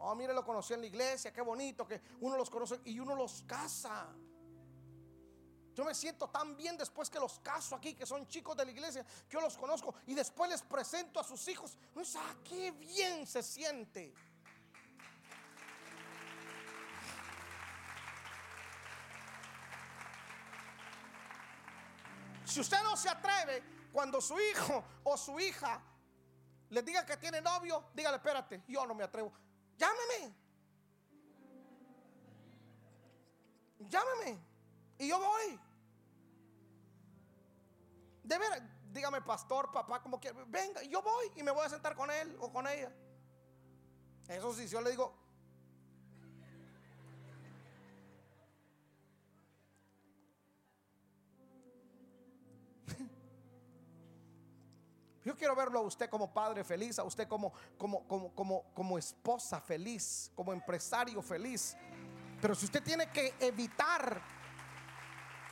[0.08, 3.16] Oh, mire, lo conocí en la iglesia, qué bonito que uno los conoce y uno
[3.16, 4.14] los casa.
[5.74, 8.72] Yo me siento tan bien después que los caso aquí, que son chicos de la
[8.72, 11.76] iglesia, que yo los conozco y después les presento a sus hijos.
[12.18, 14.14] Ah, qué bien se siente.
[22.46, 25.82] Si usted no se atreve cuando su hijo o su hija
[26.70, 29.34] le diga que tiene novio, dígale, espérate, yo no me atrevo.
[29.78, 30.36] Llámeme.
[33.80, 34.40] Llámeme.
[35.00, 35.60] Y yo voy.
[38.24, 38.62] De veras,
[38.92, 42.36] dígame, pastor, papá, como que venga, yo voy y me voy a sentar con él
[42.40, 42.92] o con ella.
[44.28, 45.14] Eso sí, yo le digo,
[55.26, 58.98] Yo quiero verlo a usted como padre feliz, a usted como, como, como, como, como
[59.00, 61.76] esposa feliz, como empresario feliz.
[62.40, 64.22] Pero si usted tiene que evitar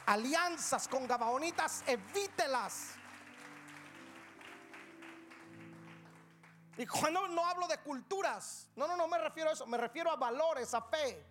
[0.06, 2.92] alianzas con gabaonitas, evítelas.
[6.78, 10.12] Y cuando no hablo de culturas, no, no, no me refiero a eso, me refiero
[10.12, 11.26] a valores, a fe.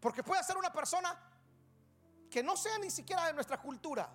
[0.00, 1.18] Porque puede ser una persona
[2.30, 4.10] que no sea ni siquiera de nuestra cultura.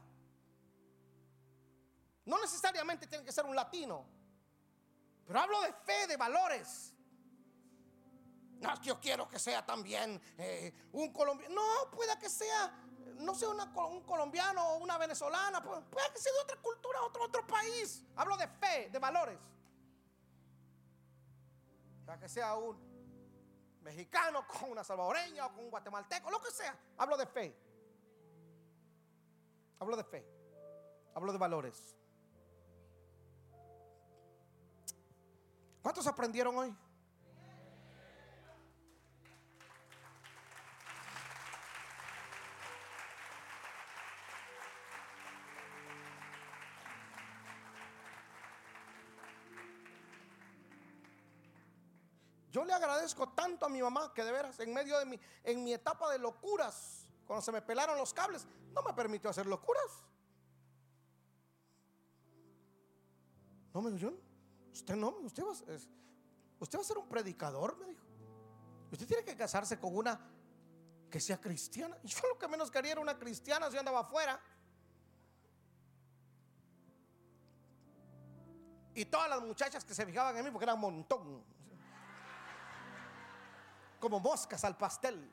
[2.26, 4.06] No necesariamente tiene que ser un latino.
[5.26, 6.94] Pero hablo de fe, de valores.
[8.60, 11.56] No es que yo quiero que sea también eh, un colombiano.
[11.56, 12.72] No, pueda que sea,
[13.18, 15.62] no sea un colombiano o una venezolana.
[15.62, 18.04] Puede que sea de otra cultura, otro, otro país.
[18.16, 19.38] Hablo de fe, de valores.
[22.06, 22.94] Puede que sea un
[23.82, 26.78] mexicano con una salvadoreña o con un guatemalteco, lo que sea.
[26.98, 27.58] Hablo de fe.
[29.80, 30.26] Hablo de fe.
[31.14, 31.98] Hablo de valores.
[35.84, 36.74] ¿Cuántos aprendieron hoy?
[52.50, 55.64] Yo le agradezco tanto a mi mamá que de veras en medio de mi en
[55.66, 60.04] mi etapa de locuras, cuando se me pelaron los cables, no me permitió hacer locuras.
[63.74, 64.14] No me dijo,
[64.74, 68.04] Usted no, usted va, usted va a ser un predicador, me dijo.
[68.92, 70.20] Usted tiene que casarse con una
[71.10, 71.96] que sea cristiana.
[72.04, 74.40] Yo lo que menos quería era una cristiana si andaba afuera.
[78.96, 81.44] Y todas las muchachas que se fijaban en mí, porque eran un montón,
[84.00, 85.32] como moscas al pastel.